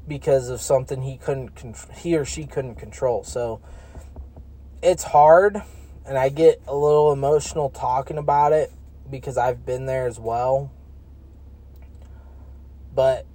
because 0.07 0.49
of 0.49 0.61
something 0.61 1.01
he 1.01 1.17
couldn't 1.17 1.51
he 1.95 2.15
or 2.15 2.25
she 2.25 2.45
couldn't 2.45 2.75
control. 2.75 3.23
So 3.23 3.61
it's 4.81 5.03
hard 5.03 5.61
and 6.05 6.17
I 6.17 6.29
get 6.29 6.61
a 6.67 6.75
little 6.75 7.11
emotional 7.11 7.69
talking 7.69 8.17
about 8.17 8.53
it 8.53 8.71
because 9.09 9.37
I've 9.37 9.65
been 9.65 9.85
there 9.85 10.07
as 10.07 10.19
well. 10.19 10.71
But 12.95 13.25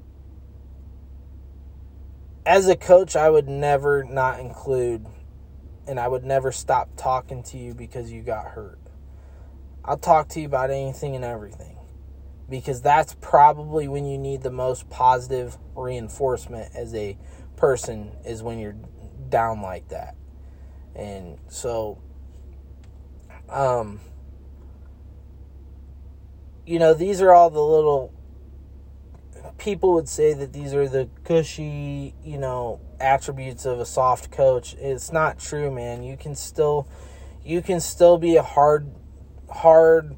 as 2.45 2.69
a 2.69 2.77
coach, 2.77 3.15
I 3.15 3.31
would 3.31 3.49
never 3.49 4.05
not 4.05 4.41
include 4.41 5.07
and 5.87 5.99
I 5.99 6.09
would 6.09 6.25
never 6.25 6.53
stop 6.53 6.91
talking 6.97 7.43
to 7.45 7.59
you 7.59 7.75
because 7.75 8.11
you 8.11 8.23
got 8.23 8.47
hurt. 8.47 8.79
I'll 9.85 9.99
talk 9.99 10.29
to 10.31 10.41
you 10.41 10.47
about 10.47 10.71
anything 10.71 11.17
and 11.17 11.25
everything 11.25 11.72
because 12.49 12.83
that's 12.83 13.15
probably 13.21 13.89
when 13.89 14.05
you 14.05 14.19
need 14.19 14.43
the 14.43 14.51
most 14.51 14.89
positive 14.91 15.57
reinforcement 15.75 16.75
as 16.75 16.95
a 16.95 17.17
person 17.57 18.13
is 18.25 18.43
when 18.43 18.59
you're 18.59 18.77
down 19.29 19.63
like 19.63 19.89
that. 19.89 20.17
And 20.95 21.39
so 21.49 22.03
um 23.49 24.01
you 26.65 26.79
know, 26.79 26.95
these 26.95 27.21
are 27.21 27.33
all 27.33 27.51
the 27.51 27.61
little 27.61 28.13
people 29.59 29.95
would 29.95 30.09
say 30.09 30.33
that 30.35 30.53
these 30.53 30.75
are 30.75 30.89
the 30.89 31.09
cushy, 31.25 32.15
you 32.25 32.39
know, 32.39 32.81
attributes 33.01 33.65
of 33.65 33.81
a 33.81 33.87
soft 33.87 34.31
coach. 34.31 34.75
It's 34.75 35.13
not 35.13 35.39
true, 35.39 35.71
man. 35.71 36.03
You 36.03 36.17
can 36.17 36.35
still 36.35 36.89
you 37.45 37.63
can 37.63 37.81
still 37.81 38.19
be 38.19 38.37
a 38.37 38.43
hard 38.43 38.91
hard 39.51 40.17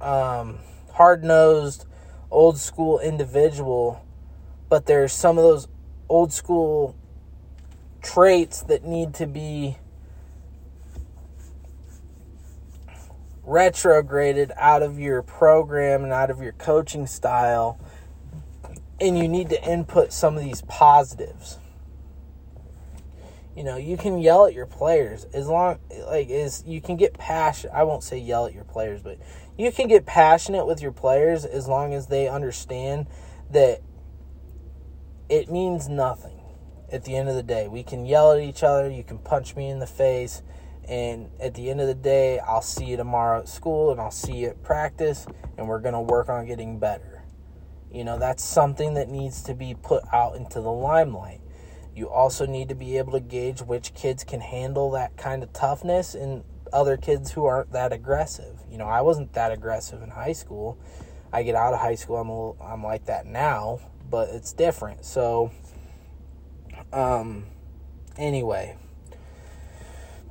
um 0.00 0.58
hard-nosed 0.92 1.86
old 2.30 2.58
school 2.58 2.98
individual, 2.98 4.04
but 4.68 4.86
there's 4.86 5.12
some 5.12 5.38
of 5.38 5.44
those 5.44 5.68
old 6.08 6.32
school 6.32 6.96
traits 8.02 8.62
that 8.62 8.84
need 8.84 9.14
to 9.14 9.26
be 9.26 9.76
retrograded 13.44 14.52
out 14.56 14.82
of 14.82 14.98
your 14.98 15.22
program 15.22 16.04
and 16.04 16.12
out 16.12 16.30
of 16.30 16.40
your 16.40 16.52
coaching 16.52 17.06
style 17.06 17.78
and 19.00 19.18
you 19.18 19.26
need 19.26 19.48
to 19.48 19.62
input 19.68 20.12
some 20.12 20.36
of 20.36 20.44
these 20.44 20.62
positives 20.62 21.58
you 23.56 23.64
know 23.64 23.76
you 23.76 23.96
can 23.96 24.18
yell 24.18 24.46
at 24.46 24.54
your 24.54 24.66
players 24.66 25.24
as 25.32 25.46
long 25.46 25.78
like 26.08 26.28
is 26.28 26.62
you 26.66 26.80
can 26.80 26.96
get 26.96 27.12
passionate 27.14 27.72
i 27.74 27.82
won't 27.82 28.02
say 28.02 28.18
yell 28.18 28.46
at 28.46 28.54
your 28.54 28.64
players 28.64 29.02
but 29.02 29.18
you 29.58 29.70
can 29.70 29.88
get 29.88 30.06
passionate 30.06 30.66
with 30.66 30.80
your 30.80 30.92
players 30.92 31.44
as 31.44 31.68
long 31.68 31.92
as 31.92 32.06
they 32.06 32.28
understand 32.28 33.06
that 33.50 33.80
it 35.28 35.50
means 35.50 35.88
nothing 35.88 36.40
at 36.90 37.04
the 37.04 37.16
end 37.16 37.28
of 37.28 37.34
the 37.34 37.42
day 37.42 37.68
we 37.68 37.82
can 37.82 38.06
yell 38.06 38.32
at 38.32 38.40
each 38.40 38.62
other 38.62 38.88
you 38.88 39.04
can 39.04 39.18
punch 39.18 39.54
me 39.54 39.68
in 39.68 39.78
the 39.78 39.86
face 39.86 40.42
and 40.88 41.30
at 41.40 41.54
the 41.54 41.70
end 41.70 41.80
of 41.80 41.86
the 41.86 41.94
day, 41.94 42.38
I'll 42.40 42.62
see 42.62 42.86
you 42.86 42.96
tomorrow 42.96 43.40
at 43.40 43.48
school 43.48 43.92
and 43.92 44.00
I'll 44.00 44.10
see 44.10 44.38
you 44.38 44.48
at 44.48 44.62
practice, 44.62 45.26
and 45.56 45.68
we're 45.68 45.80
going 45.80 45.94
to 45.94 46.00
work 46.00 46.28
on 46.28 46.46
getting 46.46 46.78
better. 46.78 47.22
You 47.92 48.04
know, 48.04 48.18
that's 48.18 48.42
something 48.42 48.94
that 48.94 49.08
needs 49.08 49.42
to 49.44 49.54
be 49.54 49.76
put 49.80 50.02
out 50.12 50.36
into 50.36 50.60
the 50.60 50.72
limelight. 50.72 51.40
You 51.94 52.08
also 52.08 52.46
need 52.46 52.68
to 52.70 52.74
be 52.74 52.96
able 52.98 53.12
to 53.12 53.20
gauge 53.20 53.60
which 53.60 53.94
kids 53.94 54.24
can 54.24 54.40
handle 54.40 54.90
that 54.92 55.16
kind 55.16 55.42
of 55.42 55.52
toughness 55.52 56.14
and 56.14 56.44
other 56.72 56.96
kids 56.96 57.32
who 57.32 57.44
aren't 57.44 57.72
that 57.72 57.92
aggressive. 57.92 58.60
You 58.70 58.78
know, 58.78 58.86
I 58.86 59.02
wasn't 59.02 59.32
that 59.34 59.52
aggressive 59.52 60.02
in 60.02 60.10
high 60.10 60.32
school. 60.32 60.78
I 61.32 61.42
get 61.42 61.54
out 61.54 61.72
of 61.72 61.80
high 61.80 61.94
school, 61.94 62.16
I'm 62.16 62.28
a 62.28 62.32
little, 62.32 62.56
I'm 62.62 62.82
like 62.82 63.06
that 63.06 63.26
now, 63.26 63.80
but 64.10 64.28
it's 64.30 64.52
different. 64.52 65.04
So, 65.04 65.50
um, 66.92 67.46
anyway, 68.18 68.76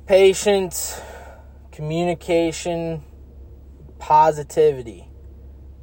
patience, 0.06 1.00
communication, 1.72 3.02
positivity. 3.98 5.08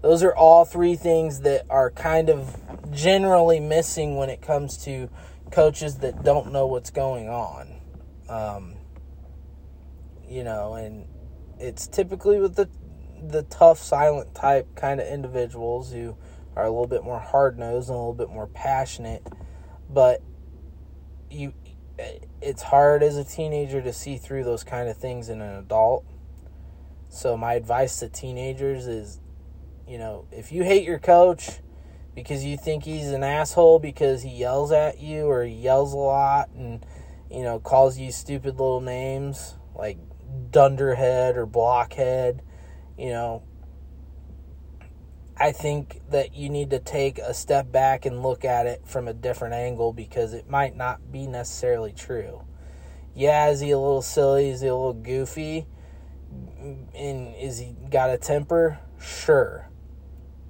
Those 0.01 0.23
are 0.23 0.33
all 0.33 0.63
three 0.63 0.95
things 0.95 1.41
that 1.41 1.65
are 1.69 1.91
kind 1.91 2.29
of 2.29 2.55
generally 2.91 3.59
missing 3.59 4.15
when 4.15 4.29
it 4.29 4.41
comes 4.41 4.77
to 4.85 5.09
coaches 5.51 5.97
that 5.97 6.23
don't 6.23 6.51
know 6.51 6.67
what's 6.67 6.89
going 6.89 7.29
on. 7.29 7.81
Um, 8.27 8.75
you 10.27 10.43
know, 10.43 10.75
and 10.75 11.07
it's 11.59 11.87
typically 11.87 12.39
with 12.39 12.55
the 12.55 12.69
the 13.21 13.43
tough, 13.43 13.79
silent 13.79 14.33
type 14.33 14.75
kind 14.75 15.01
of 15.01 15.07
individuals 15.07 15.91
who 15.91 16.15
are 16.55 16.63
a 16.63 16.69
little 16.69 16.87
bit 16.87 17.03
more 17.03 17.19
hard 17.19 17.59
nosed 17.59 17.89
and 17.89 17.95
a 17.95 17.99
little 17.99 18.13
bit 18.13 18.29
more 18.29 18.47
passionate. 18.47 19.25
But 19.89 20.21
you 21.29 21.53
it's 22.41 22.61
hard 22.61 23.03
as 23.03 23.17
a 23.17 23.23
teenager 23.23 23.81
to 23.81 23.91
see 23.91 24.17
through 24.17 24.43
those 24.43 24.63
kind 24.63 24.87
of 24.87 24.97
things 24.97 25.29
in 25.29 25.41
an 25.41 25.55
adult. 25.57 26.05
So 27.09 27.35
my 27.35 27.55
advice 27.55 27.99
to 27.99 28.07
teenagers 28.07 28.87
is, 28.87 29.19
you 29.87 29.97
know, 29.97 30.25
if 30.31 30.51
you 30.51 30.63
hate 30.63 30.85
your 30.85 30.99
coach 30.99 31.59
because 32.15 32.43
you 32.43 32.57
think 32.57 32.83
he's 32.83 33.09
an 33.09 33.23
asshole 33.23 33.79
because 33.79 34.23
he 34.23 34.29
yells 34.29 34.71
at 34.71 34.99
you 34.99 35.25
or 35.25 35.43
he 35.43 35.53
yells 35.53 35.93
a 35.93 35.97
lot 35.97 36.49
and 36.55 36.85
you 37.31 37.43
know 37.43 37.59
calls 37.59 37.97
you 37.97 38.11
stupid 38.11 38.59
little 38.59 38.81
names 38.81 39.55
like 39.75 39.97
dunderhead 40.51 41.37
or 41.37 41.45
blockhead, 41.45 42.41
you 42.97 43.09
know, 43.09 43.43
I 45.37 45.51
think 45.51 46.01
that 46.09 46.35
you 46.35 46.49
need 46.49 46.71
to 46.71 46.79
take 46.79 47.17
a 47.17 47.33
step 47.33 47.71
back 47.71 48.05
and 48.05 48.21
look 48.21 48.43
at 48.43 48.65
it 48.67 48.81
from 48.85 49.07
a 49.07 49.13
different 49.13 49.53
angle 49.53 49.93
because 49.93 50.33
it 50.33 50.49
might 50.49 50.75
not 50.75 51.11
be 51.11 51.27
necessarily 51.27 51.93
true. 51.93 52.41
Yeah, 53.15 53.49
is 53.49 53.61
he 53.61 53.71
a 53.71 53.79
little 53.79 54.01
silly? 54.01 54.49
Is 54.49 54.61
he 54.61 54.67
a 54.67 54.75
little 54.75 54.93
goofy? 54.93 55.65
And 56.93 57.35
is 57.35 57.59
he 57.59 57.75
got 57.89 58.09
a 58.09 58.17
temper? 58.17 58.79
Sure. 58.99 59.68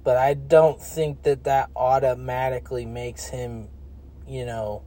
But 0.02 0.16
I 0.16 0.34
don't 0.34 0.80
think 0.80 1.22
that 1.24 1.44
that 1.44 1.70
automatically 1.76 2.86
makes 2.86 3.26
him, 3.26 3.68
you 4.26 4.46
know, 4.46 4.82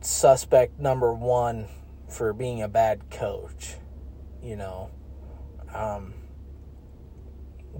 suspect 0.00 0.80
number 0.80 1.12
one 1.12 1.68
for 2.08 2.32
being 2.32 2.62
a 2.62 2.68
bad 2.68 3.10
coach. 3.10 3.76
You 4.42 4.56
know, 4.56 4.90
um, 5.72 6.14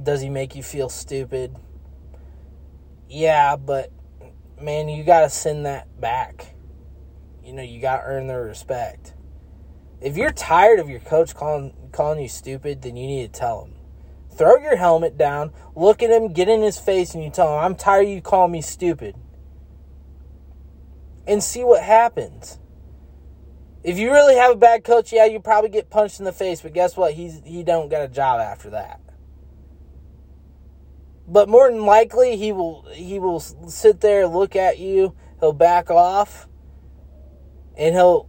does 0.02 0.20
he 0.20 0.28
make 0.28 0.54
you 0.54 0.62
feel 0.62 0.88
stupid? 0.88 1.56
Yeah, 3.08 3.56
but 3.56 3.90
man, 4.60 4.88
you 4.88 5.02
got 5.02 5.22
to 5.22 5.30
send 5.30 5.66
that 5.66 6.00
back. 6.00 6.54
You 7.42 7.54
know, 7.54 7.62
you 7.62 7.80
got 7.80 7.96
to 7.96 8.02
earn 8.04 8.28
their 8.28 8.42
respect. 8.42 9.14
If 10.00 10.16
you're 10.16 10.32
tired 10.32 10.78
of 10.78 10.88
your 10.88 11.00
coach 11.00 11.34
calling 11.34 11.74
calling 11.92 12.22
you 12.22 12.28
stupid, 12.28 12.82
then 12.82 12.96
you 12.96 13.06
need 13.06 13.32
to 13.32 13.38
tell 13.38 13.64
him. 13.64 13.79
Throw 14.40 14.56
your 14.56 14.76
helmet 14.76 15.18
down, 15.18 15.52
look 15.76 16.02
at 16.02 16.08
him, 16.08 16.32
get 16.32 16.48
in 16.48 16.62
his 16.62 16.78
face, 16.78 17.14
and 17.14 17.22
you 17.22 17.28
tell 17.28 17.58
him, 17.58 17.62
I'm 17.62 17.74
tired 17.74 18.08
you 18.08 18.22
calling 18.22 18.52
me 18.52 18.62
stupid. 18.62 19.14
And 21.26 21.44
see 21.44 21.62
what 21.62 21.82
happens. 21.82 22.58
If 23.84 23.98
you 23.98 24.10
really 24.10 24.36
have 24.36 24.52
a 24.52 24.56
bad 24.56 24.82
coach, 24.82 25.12
yeah, 25.12 25.26
you 25.26 25.40
probably 25.40 25.68
get 25.68 25.90
punched 25.90 26.20
in 26.20 26.24
the 26.24 26.32
face, 26.32 26.62
but 26.62 26.72
guess 26.72 26.96
what? 26.96 27.12
He's 27.12 27.42
he 27.44 27.62
don't 27.62 27.90
get 27.90 28.00
a 28.00 28.08
job 28.08 28.40
after 28.40 28.70
that 28.70 29.02
but 31.28 31.46
more 31.46 31.70
than 31.70 31.84
likely 31.84 32.36
he 32.36 32.50
will 32.50 32.84
he 32.92 33.20
will 33.20 33.38
sit 33.38 34.00
there 34.00 34.26
look 34.26 34.56
at 34.56 34.78
you 34.78 35.14
he'll 35.38 35.52
back 35.52 35.88
off 35.88 36.48
and 37.76 37.94
he'll 37.94 38.28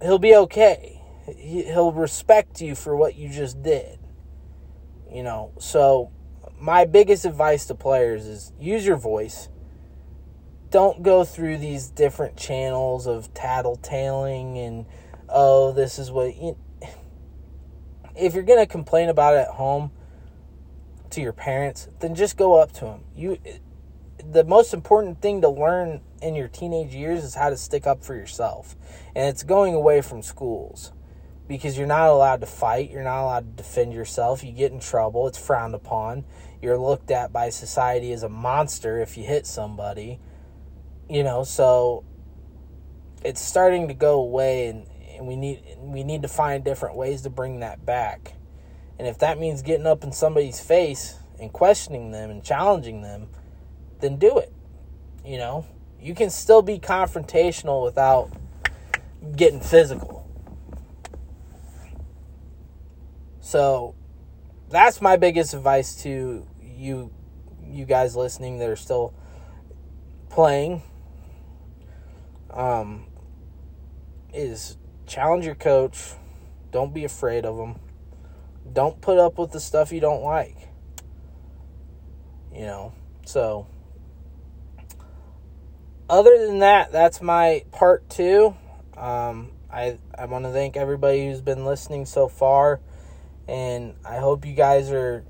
he'll 0.00 0.18
be 0.18 0.34
okay 0.34 1.00
he'll 1.36 1.92
respect 1.92 2.60
you 2.60 2.74
for 2.74 2.96
what 2.96 3.14
you 3.14 3.28
just 3.28 3.62
did 3.62 4.01
you 5.12 5.22
know 5.22 5.52
so 5.58 6.10
my 6.60 6.84
biggest 6.84 7.24
advice 7.24 7.66
to 7.66 7.74
players 7.74 8.26
is 8.26 8.52
use 8.58 8.86
your 8.86 8.96
voice 8.96 9.48
don't 10.70 11.02
go 11.02 11.24
through 11.24 11.58
these 11.58 11.88
different 11.88 12.36
channels 12.36 13.06
of 13.06 13.32
tattletaling 13.34 14.56
and 14.56 14.86
oh 15.28 15.72
this 15.72 15.98
is 15.98 16.10
what 16.10 16.34
you, 16.36 16.56
if 18.16 18.34
you're 18.34 18.42
going 18.42 18.58
to 18.58 18.66
complain 18.66 19.08
about 19.08 19.34
it 19.34 19.38
at 19.38 19.48
home 19.48 19.90
to 21.12 21.20
your 21.20 21.32
parents, 21.32 21.88
then 22.00 22.14
just 22.14 22.36
go 22.36 22.54
up 22.54 22.72
to 22.72 22.80
them. 22.80 23.04
You 23.14 23.38
the 24.30 24.44
most 24.44 24.72
important 24.72 25.20
thing 25.20 25.40
to 25.40 25.48
learn 25.48 26.00
in 26.20 26.34
your 26.34 26.48
teenage 26.48 26.94
years 26.94 27.24
is 27.24 27.34
how 27.34 27.50
to 27.50 27.56
stick 27.56 27.86
up 27.86 28.04
for 28.04 28.14
yourself. 28.14 28.76
And 29.14 29.28
it's 29.28 29.42
going 29.42 29.74
away 29.74 30.00
from 30.00 30.22
schools 30.22 30.92
because 31.48 31.76
you're 31.76 31.86
not 31.86 32.08
allowed 32.08 32.40
to 32.40 32.46
fight, 32.46 32.90
you're 32.90 33.02
not 33.02 33.22
allowed 33.22 33.56
to 33.56 33.62
defend 33.62 33.92
yourself. 33.92 34.44
You 34.44 34.52
get 34.52 34.72
in 34.72 34.80
trouble, 34.80 35.26
it's 35.26 35.38
frowned 35.38 35.74
upon. 35.74 36.24
You're 36.60 36.78
looked 36.78 37.10
at 37.10 37.32
by 37.32 37.50
society 37.50 38.12
as 38.12 38.22
a 38.22 38.28
monster 38.28 39.00
if 39.00 39.16
you 39.18 39.24
hit 39.24 39.46
somebody. 39.46 40.20
You 41.08 41.24
know, 41.24 41.44
so 41.44 42.04
it's 43.24 43.40
starting 43.40 43.88
to 43.88 43.94
go 43.94 44.20
away 44.20 44.68
and, 44.68 44.86
and 45.16 45.26
we 45.26 45.36
need 45.36 45.62
we 45.78 46.04
need 46.04 46.22
to 46.22 46.28
find 46.28 46.64
different 46.64 46.96
ways 46.96 47.22
to 47.22 47.30
bring 47.30 47.60
that 47.60 47.84
back. 47.84 48.34
And 48.98 49.08
if 49.08 49.18
that 49.18 49.38
means 49.38 49.62
getting 49.62 49.86
up 49.86 50.04
in 50.04 50.12
somebody's 50.12 50.60
face 50.60 51.16
and 51.40 51.52
questioning 51.52 52.12
them 52.12 52.30
and 52.30 52.44
challenging 52.44 53.02
them, 53.02 53.28
then 54.00 54.16
do 54.16 54.38
it. 54.38 54.52
You 55.24 55.38
know, 55.38 55.66
you 56.00 56.14
can 56.14 56.30
still 56.30 56.62
be 56.62 56.78
confrontational 56.78 57.84
without 57.84 58.30
getting 59.36 59.60
physical. 59.60 60.21
So 63.42 63.94
that's 64.70 65.02
my 65.02 65.18
biggest 65.18 65.52
advice 65.52 66.02
to 66.04 66.46
you 66.62 67.10
you 67.62 67.84
guys 67.84 68.16
listening 68.16 68.58
that 68.60 68.70
are 68.70 68.76
still 68.76 69.12
playing. 70.30 70.82
um, 72.52 73.06
is 74.32 74.76
challenge 75.06 75.44
your 75.44 75.54
coach. 75.54 76.12
Don't 76.70 76.94
be 76.94 77.04
afraid 77.04 77.44
of 77.44 77.56
them. 77.56 77.80
Don't 78.72 79.00
put 79.00 79.18
up 79.18 79.38
with 79.38 79.50
the 79.52 79.60
stuff 79.60 79.92
you 79.92 80.00
don't 80.00 80.22
like. 80.22 80.56
You 82.52 82.62
know, 82.62 82.92
so 83.24 83.66
other 86.08 86.46
than 86.46 86.58
that, 86.60 86.92
that's 86.92 87.20
my 87.22 87.64
part 87.72 88.08
two. 88.10 88.54
Um, 88.96 89.52
I 89.70 89.98
I 90.16 90.26
want 90.26 90.44
to 90.44 90.52
thank 90.52 90.76
everybody 90.76 91.26
who's 91.26 91.40
been 91.40 91.64
listening 91.64 92.04
so 92.04 92.28
far, 92.28 92.80
and 93.48 93.94
I 94.04 94.18
hope 94.18 94.46
you 94.46 94.54
guys 94.54 94.90
are 94.90 95.24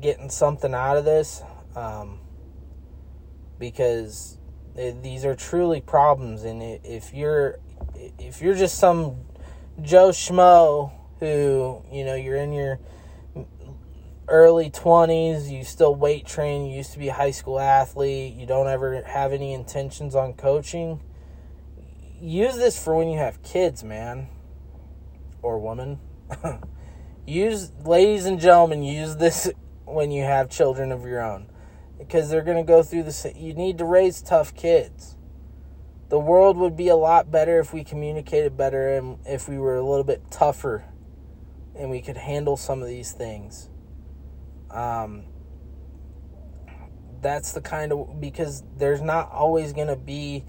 getting 0.00 0.30
something 0.30 0.74
out 0.74 0.96
of 0.96 1.04
this, 1.04 1.42
um, 1.76 2.20
because 3.58 4.38
it, 4.76 5.02
these 5.02 5.24
are 5.24 5.34
truly 5.34 5.80
problems, 5.80 6.44
and 6.44 6.62
if 6.62 7.12
you're 7.12 7.58
if 8.18 8.40
you're 8.40 8.54
just 8.54 8.78
some 8.78 9.16
Joe 9.80 10.10
Schmo 10.10 10.92
who 11.20 11.82
you 11.90 12.04
know 12.04 12.14
you're 12.14 12.36
in 12.36 12.52
your 12.52 12.78
early 14.28 14.70
20s, 14.70 15.50
you 15.50 15.62
still 15.62 15.94
weight 15.94 16.26
train, 16.26 16.66
you 16.66 16.76
used 16.76 16.92
to 16.92 16.98
be 16.98 17.08
a 17.08 17.12
high 17.12 17.30
school 17.30 17.58
athlete, 17.58 18.34
you 18.34 18.46
don't 18.46 18.66
ever 18.66 19.02
have 19.02 19.32
any 19.32 19.52
intentions 19.52 20.14
on 20.14 20.32
coaching, 20.32 21.00
use 22.20 22.56
this 22.56 22.82
for 22.82 22.96
when 22.96 23.08
you 23.08 23.18
have 23.18 23.42
kids, 23.42 23.84
man. 23.84 24.28
Or 25.42 25.58
woman. 25.58 25.98
use, 27.26 27.72
ladies 27.84 28.26
and 28.26 28.40
gentlemen, 28.40 28.82
use 28.82 29.16
this 29.16 29.50
when 29.84 30.10
you 30.10 30.22
have 30.22 30.48
children 30.48 30.92
of 30.92 31.04
your 31.04 31.22
own. 31.22 31.48
Because 31.98 32.30
they're 32.30 32.42
going 32.42 32.56
to 32.56 32.64
go 32.64 32.82
through 32.82 33.04
this. 33.04 33.26
You 33.36 33.54
need 33.54 33.78
to 33.78 33.84
raise 33.84 34.22
tough 34.22 34.54
kids. 34.54 35.16
The 36.08 36.18
world 36.18 36.56
would 36.58 36.76
be 36.76 36.88
a 36.88 36.96
lot 36.96 37.30
better 37.30 37.58
if 37.58 37.72
we 37.72 37.84
communicated 37.84 38.56
better 38.56 38.88
and 38.96 39.18
if 39.24 39.48
we 39.48 39.56
were 39.56 39.76
a 39.76 39.82
little 39.82 40.04
bit 40.04 40.30
tougher 40.30 40.84
and 41.74 41.90
we 41.90 42.02
could 42.02 42.16
handle 42.16 42.56
some 42.56 42.82
of 42.82 42.88
these 42.88 43.12
things. 43.12 43.70
Um, 44.70 45.24
that's 47.22 47.52
the 47.52 47.60
kind 47.60 47.92
of 47.92 48.20
because 48.20 48.62
there's 48.76 49.00
not 49.00 49.30
always 49.30 49.72
going 49.72 49.88
to 49.88 49.96
be 49.96 50.44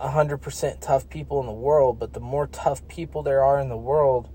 100% 0.00 0.80
tough 0.80 1.10
people 1.10 1.40
in 1.40 1.46
the 1.46 1.52
world, 1.52 1.98
but 1.98 2.12
the 2.12 2.20
more 2.20 2.46
tough 2.46 2.86
people 2.88 3.22
there 3.22 3.42
are 3.42 3.58
in 3.58 3.68
the 3.68 3.76
world, 3.76 4.30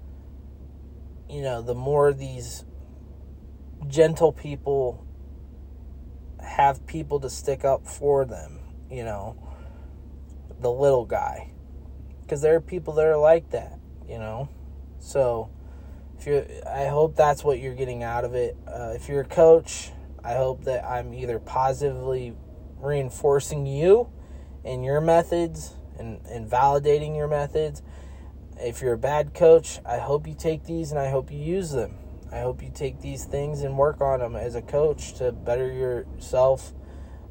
you 1.33 1.41
know, 1.41 1.63
the 1.63 1.73
more 1.73 2.13
these 2.13 2.63
gentle 3.87 4.31
people 4.31 5.03
have 6.39 6.85
people 6.85 7.19
to 7.21 7.29
stick 7.29 7.65
up 7.65 7.87
for 7.87 8.23
them, 8.23 8.59
you 8.91 9.03
know, 9.03 9.35
the 10.59 10.71
little 10.71 11.05
guy. 11.05 11.49
Because 12.21 12.41
there 12.41 12.55
are 12.55 12.61
people 12.61 12.93
that 12.93 13.05
are 13.05 13.17
like 13.17 13.49
that, 13.49 13.79
you 14.07 14.19
know. 14.19 14.47
So, 14.99 15.49
if 16.19 16.27
you 16.27 16.45
I 16.69 16.85
hope 16.85 17.15
that's 17.15 17.43
what 17.43 17.59
you're 17.59 17.73
getting 17.73 18.03
out 18.03 18.25
of 18.25 18.35
it. 18.35 18.55
Uh, 18.67 18.93
if 18.95 19.09
you're 19.09 19.21
a 19.21 19.25
coach, 19.25 19.91
I 20.23 20.35
hope 20.35 20.65
that 20.65 20.85
I'm 20.85 21.13
either 21.15 21.39
positively 21.39 22.35
reinforcing 22.77 23.65
you 23.65 24.09
and 24.63 24.85
your 24.85 25.01
methods 25.01 25.73
and, 25.97 26.23
and 26.27 26.49
validating 26.49 27.15
your 27.15 27.27
methods. 27.27 27.81
If 28.63 28.81
you're 28.81 28.93
a 28.93 28.97
bad 28.97 29.33
coach, 29.33 29.81
I 29.85 29.97
hope 29.97 30.25
you 30.25 30.33
take 30.33 30.63
these 30.63 30.91
and 30.91 30.99
I 30.99 31.09
hope 31.09 31.29
you 31.29 31.37
use 31.37 31.71
them. 31.71 31.95
I 32.31 32.39
hope 32.39 32.63
you 32.63 32.71
take 32.73 33.01
these 33.01 33.25
things 33.25 33.61
and 33.61 33.77
work 33.77 33.99
on 33.99 34.21
them 34.21 34.37
as 34.37 34.55
a 34.55 34.61
coach 34.61 35.15
to 35.15 35.33
better 35.33 35.69
yourself 35.69 36.71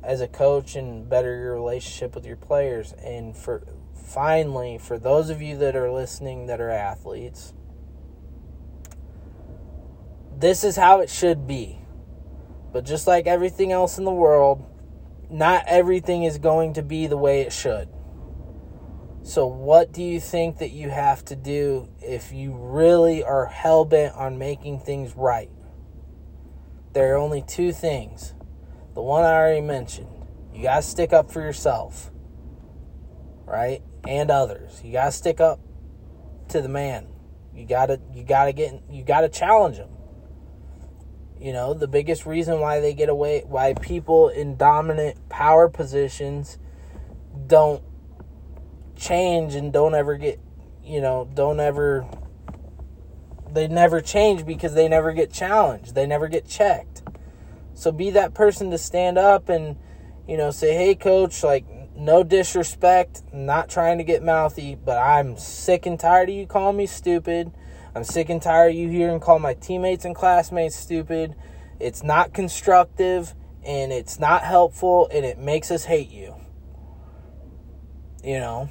as 0.03 0.21
a 0.21 0.29
coach 0.29 0.77
and 0.77 1.09
better 1.09 1.35
your 1.39 1.55
relationship 1.55 2.15
with 2.15 2.27
your 2.27 2.37
players. 2.37 2.93
And 3.03 3.35
for 3.35 3.63
finally, 3.95 4.77
for 4.77 4.99
those 4.99 5.31
of 5.31 5.41
you 5.41 5.57
that 5.57 5.75
are 5.75 5.91
listening 5.91 6.47
that 6.49 6.61
are 6.61 6.71
athletes, 6.71 7.55
this 10.39 10.65
is 10.65 10.77
how 10.77 11.01
it 11.01 11.09
should 11.09 11.47
be. 11.47 11.79
But 12.75 12.85
just 12.85 13.07
like 13.07 13.27
everything 13.27 13.73
else 13.73 13.97
in 13.97 14.05
the 14.05 14.11
world, 14.11 14.65
not 15.31 15.65
everything 15.67 16.25
is 16.25 16.37
going 16.37 16.75
to 16.75 16.83
be 16.83 17.07
the 17.07 17.17
way 17.17 17.41
it 17.41 17.55
should. 17.55 17.89
So, 19.25 19.47
what 19.47 19.93
do 19.93 20.03
you 20.03 20.19
think 20.19 20.59
that 20.59 20.71
you 20.71 20.91
have 20.91 21.25
to 21.27 21.37
do 21.37 21.89
if 22.01 22.33
you 22.33 22.57
really 22.57 23.23
are 23.23 23.47
hell 23.47 23.85
bent 23.85 24.15
on 24.17 24.37
making 24.37 24.81
things 24.81 25.15
right? 25.17 25.51
There 26.93 27.15
are 27.15 27.19
only 27.19 27.43
two 27.43 27.73
things. 27.73 28.35
The 28.95 29.03
one 29.03 29.25
I 29.25 29.33
already 29.33 29.61
mentioned 29.61 30.09
you 30.53 30.65
got 30.65 30.77
to 30.77 30.83
stick 30.83 31.13
up 31.13 31.31
for 31.31 31.41
yourself, 31.41 32.11
right? 33.45 33.81
And 34.07 34.31
others. 34.31 34.81
You 34.85 34.93
got 34.93 35.07
to 35.07 35.13
stick 35.13 35.41
up 35.41 35.61
to 36.49 36.61
the 36.61 36.69
man. 36.69 37.07
You 37.55 37.67
got 37.67 37.87
to 37.87 38.01
you 38.13 38.25
got 38.25 38.47
to 38.47 38.53
get 38.53 38.83
you 38.91 39.05
got 39.05 39.23
to 39.23 39.29
challenge 39.29 39.77
him. 39.77 39.89
You 41.41 41.53
know, 41.53 41.75
the 41.75 41.89
biggest 41.89 42.27
reason 42.27 42.61
why 42.61 42.81
they 42.81 42.95
get 42.95 43.09
away, 43.09 43.43
why 43.47 43.75
people 43.75 44.29
in 44.29 44.57
dominant 44.57 45.29
power 45.29 45.69
positions 45.69 46.59
don't 47.47 47.83
change 48.97 49.55
and 49.55 49.73
don't 49.73 49.95
ever 49.95 50.17
get, 50.17 50.41
you 50.85 51.01
know, 51.01 51.29
don't 51.35 51.61
ever, 51.61 52.07
they 53.51 53.69
never 53.69 54.01
change 54.01 54.47
because 54.47 54.75
they 54.75 54.89
never 54.89 55.13
get 55.13 55.33
challenged. 55.33 55.95
They 55.95 56.07
never 56.07 56.29
get 56.29 56.47
checked. 56.47 57.03
So 57.75 57.91
be 57.93 58.11
that 58.11 58.35
person 58.35 58.71
to 58.71 58.79
stand 58.79 59.19
up 59.19 59.49
and, 59.49 59.77
you 60.29 60.37
know, 60.37 60.51
say, 60.51 60.75
hey, 60.75 60.95
coach, 60.95 61.43
like, 61.43 61.65
no 61.97 62.23
disrespect, 62.23 63.23
not 63.33 63.69
trying 63.69 63.99
to 63.99 64.05
get 64.05 64.23
mouthy, 64.23 64.75
but 64.75 64.99
I'm 64.99 65.37
sick 65.37 65.87
and 65.87 65.99
tired 65.99 66.29
of 66.29 66.35
you 66.35 66.47
calling 66.47 66.77
me 66.77 66.87
stupid. 66.87 67.53
I'm 67.95 68.05
sick 68.05 68.31
and 68.31 68.41
tired 68.41 68.71
of 68.71 68.77
you 68.77 68.89
hearing 68.89 69.21
call 69.21 69.39
my 69.39 69.55
teammates 69.55 70.05
and 70.05 70.15
classmates 70.15 70.77
stupid. 70.77 71.35
It's 71.79 72.03
not 72.03 72.33
constructive 72.33 73.35
and 73.65 73.93
it's 73.93 74.19
not 74.19 74.43
helpful 74.43 75.09
and 75.13 75.25
it 75.25 75.39
makes 75.39 75.71
us 75.71 75.85
hate 75.85 76.11
you. 76.11 76.35
You 78.25 78.39
know? 78.39 78.71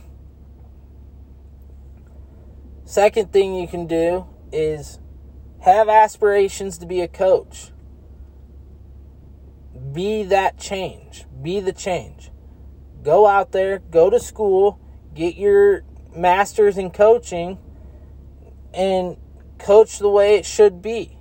Second 2.92 3.32
thing 3.32 3.56
you 3.56 3.70
can 3.70 3.88
do 3.88 4.26
is 4.52 5.00
have 5.62 5.88
aspirations 5.88 6.78
to 6.80 6.86
be 6.86 7.00
a 7.00 7.08
coach. 7.08 7.72
Be 9.94 10.24
that 10.24 10.60
change. 10.60 11.24
Be 11.42 11.62
the 11.62 11.72
change. 11.72 12.32
Go 13.02 13.28
out 13.28 13.54
there, 13.54 13.80
go 13.80 14.10
to 14.10 14.20
school, 14.20 14.78
get 15.16 15.38
your 15.38 15.84
master's 16.14 16.78
in 16.78 16.92
coaching 16.92 17.60
and 18.74 19.16
coach 19.58 19.98
the 19.98 20.10
way 20.10 20.36
it 20.36 20.46
should 20.46 20.82
be. 20.82 21.18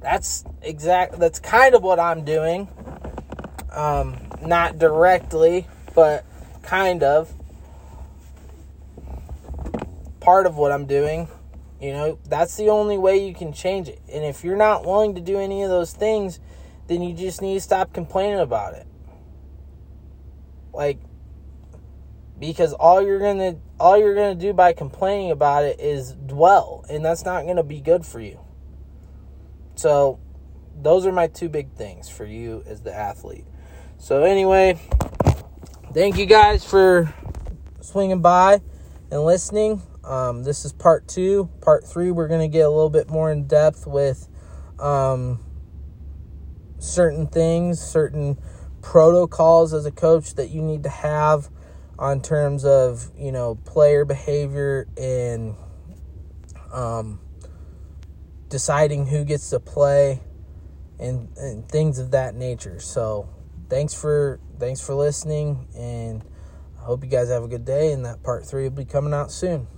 That's 0.00 0.44
exact. 0.60 1.18
That's 1.18 1.40
kind 1.40 1.74
of 1.74 1.82
what 1.82 1.98
I'm 1.98 2.26
doing. 2.26 2.68
Um, 3.70 4.18
not 4.42 4.78
directly, 4.78 5.68
but 5.94 6.26
kind 6.60 7.02
of 7.02 7.32
part 10.22 10.46
of 10.46 10.56
what 10.56 10.72
I'm 10.72 10.86
doing. 10.86 11.28
You 11.80 11.92
know, 11.92 12.18
that's 12.28 12.56
the 12.56 12.68
only 12.68 12.96
way 12.96 13.26
you 13.26 13.34
can 13.34 13.52
change 13.52 13.88
it. 13.88 14.00
And 14.12 14.24
if 14.24 14.44
you're 14.44 14.56
not 14.56 14.84
willing 14.84 15.16
to 15.16 15.20
do 15.20 15.38
any 15.38 15.62
of 15.62 15.70
those 15.70 15.92
things, 15.92 16.38
then 16.86 17.02
you 17.02 17.14
just 17.14 17.42
need 17.42 17.54
to 17.54 17.60
stop 17.60 17.92
complaining 17.92 18.40
about 18.40 18.74
it. 18.74 18.86
Like 20.72 20.98
because 22.42 22.72
all 22.72 23.00
you're 23.00 23.20
going 23.20 23.38
to 23.38 23.56
all 23.78 23.96
you're 23.96 24.16
going 24.16 24.36
to 24.36 24.46
do 24.46 24.52
by 24.52 24.72
complaining 24.72 25.30
about 25.30 25.64
it 25.64 25.78
is 25.78 26.12
dwell, 26.12 26.84
and 26.90 27.04
that's 27.04 27.24
not 27.24 27.44
going 27.44 27.56
to 27.56 27.62
be 27.62 27.80
good 27.80 28.04
for 28.04 28.20
you. 28.20 28.40
So, 29.76 30.18
those 30.80 31.06
are 31.06 31.12
my 31.12 31.28
two 31.28 31.48
big 31.48 31.72
things 31.74 32.08
for 32.08 32.24
you 32.24 32.64
as 32.66 32.80
the 32.82 32.92
athlete. 32.94 33.44
So, 33.98 34.24
anyway, 34.24 34.80
thank 35.94 36.18
you 36.18 36.26
guys 36.26 36.64
for 36.64 37.14
swinging 37.80 38.22
by 38.22 38.60
and 39.10 39.24
listening. 39.24 39.82
Um, 40.04 40.42
this 40.42 40.64
is 40.64 40.72
part 40.72 41.06
two. 41.08 41.48
Part 41.60 41.86
three, 41.86 42.10
we're 42.10 42.28
going 42.28 42.40
to 42.40 42.48
get 42.48 42.66
a 42.66 42.70
little 42.70 42.90
bit 42.90 43.08
more 43.08 43.30
in 43.30 43.46
depth 43.46 43.86
with 43.86 44.28
um, 44.78 45.40
certain 46.78 47.26
things, 47.26 47.80
certain 47.80 48.38
protocols 48.82 49.72
as 49.72 49.86
a 49.86 49.92
coach 49.92 50.34
that 50.34 50.50
you 50.50 50.60
need 50.60 50.82
to 50.82 50.88
have 50.88 51.48
on 51.98 52.20
terms 52.20 52.64
of 52.64 53.10
you 53.16 53.30
know 53.30 53.54
player 53.54 54.04
behavior 54.04 54.88
and 54.96 55.54
um, 56.72 57.20
deciding 58.48 59.06
who 59.06 59.24
gets 59.24 59.50
to 59.50 59.60
play 59.60 60.20
and, 60.98 61.28
and 61.36 61.68
things 61.68 61.98
of 61.98 62.10
that 62.10 62.34
nature. 62.34 62.80
So 62.80 63.28
thanks 63.68 63.94
for 63.94 64.40
thanks 64.58 64.80
for 64.84 64.94
listening 64.94 65.68
and 65.76 66.24
I 66.80 66.84
hope 66.84 67.04
you 67.04 67.10
guys 67.10 67.28
have 67.28 67.44
a 67.44 67.48
good 67.48 67.64
day 67.64 67.92
and 67.92 68.04
that 68.04 68.22
part 68.22 68.44
three 68.44 68.64
will 68.64 68.70
be 68.70 68.84
coming 68.84 69.14
out 69.14 69.30
soon. 69.30 69.68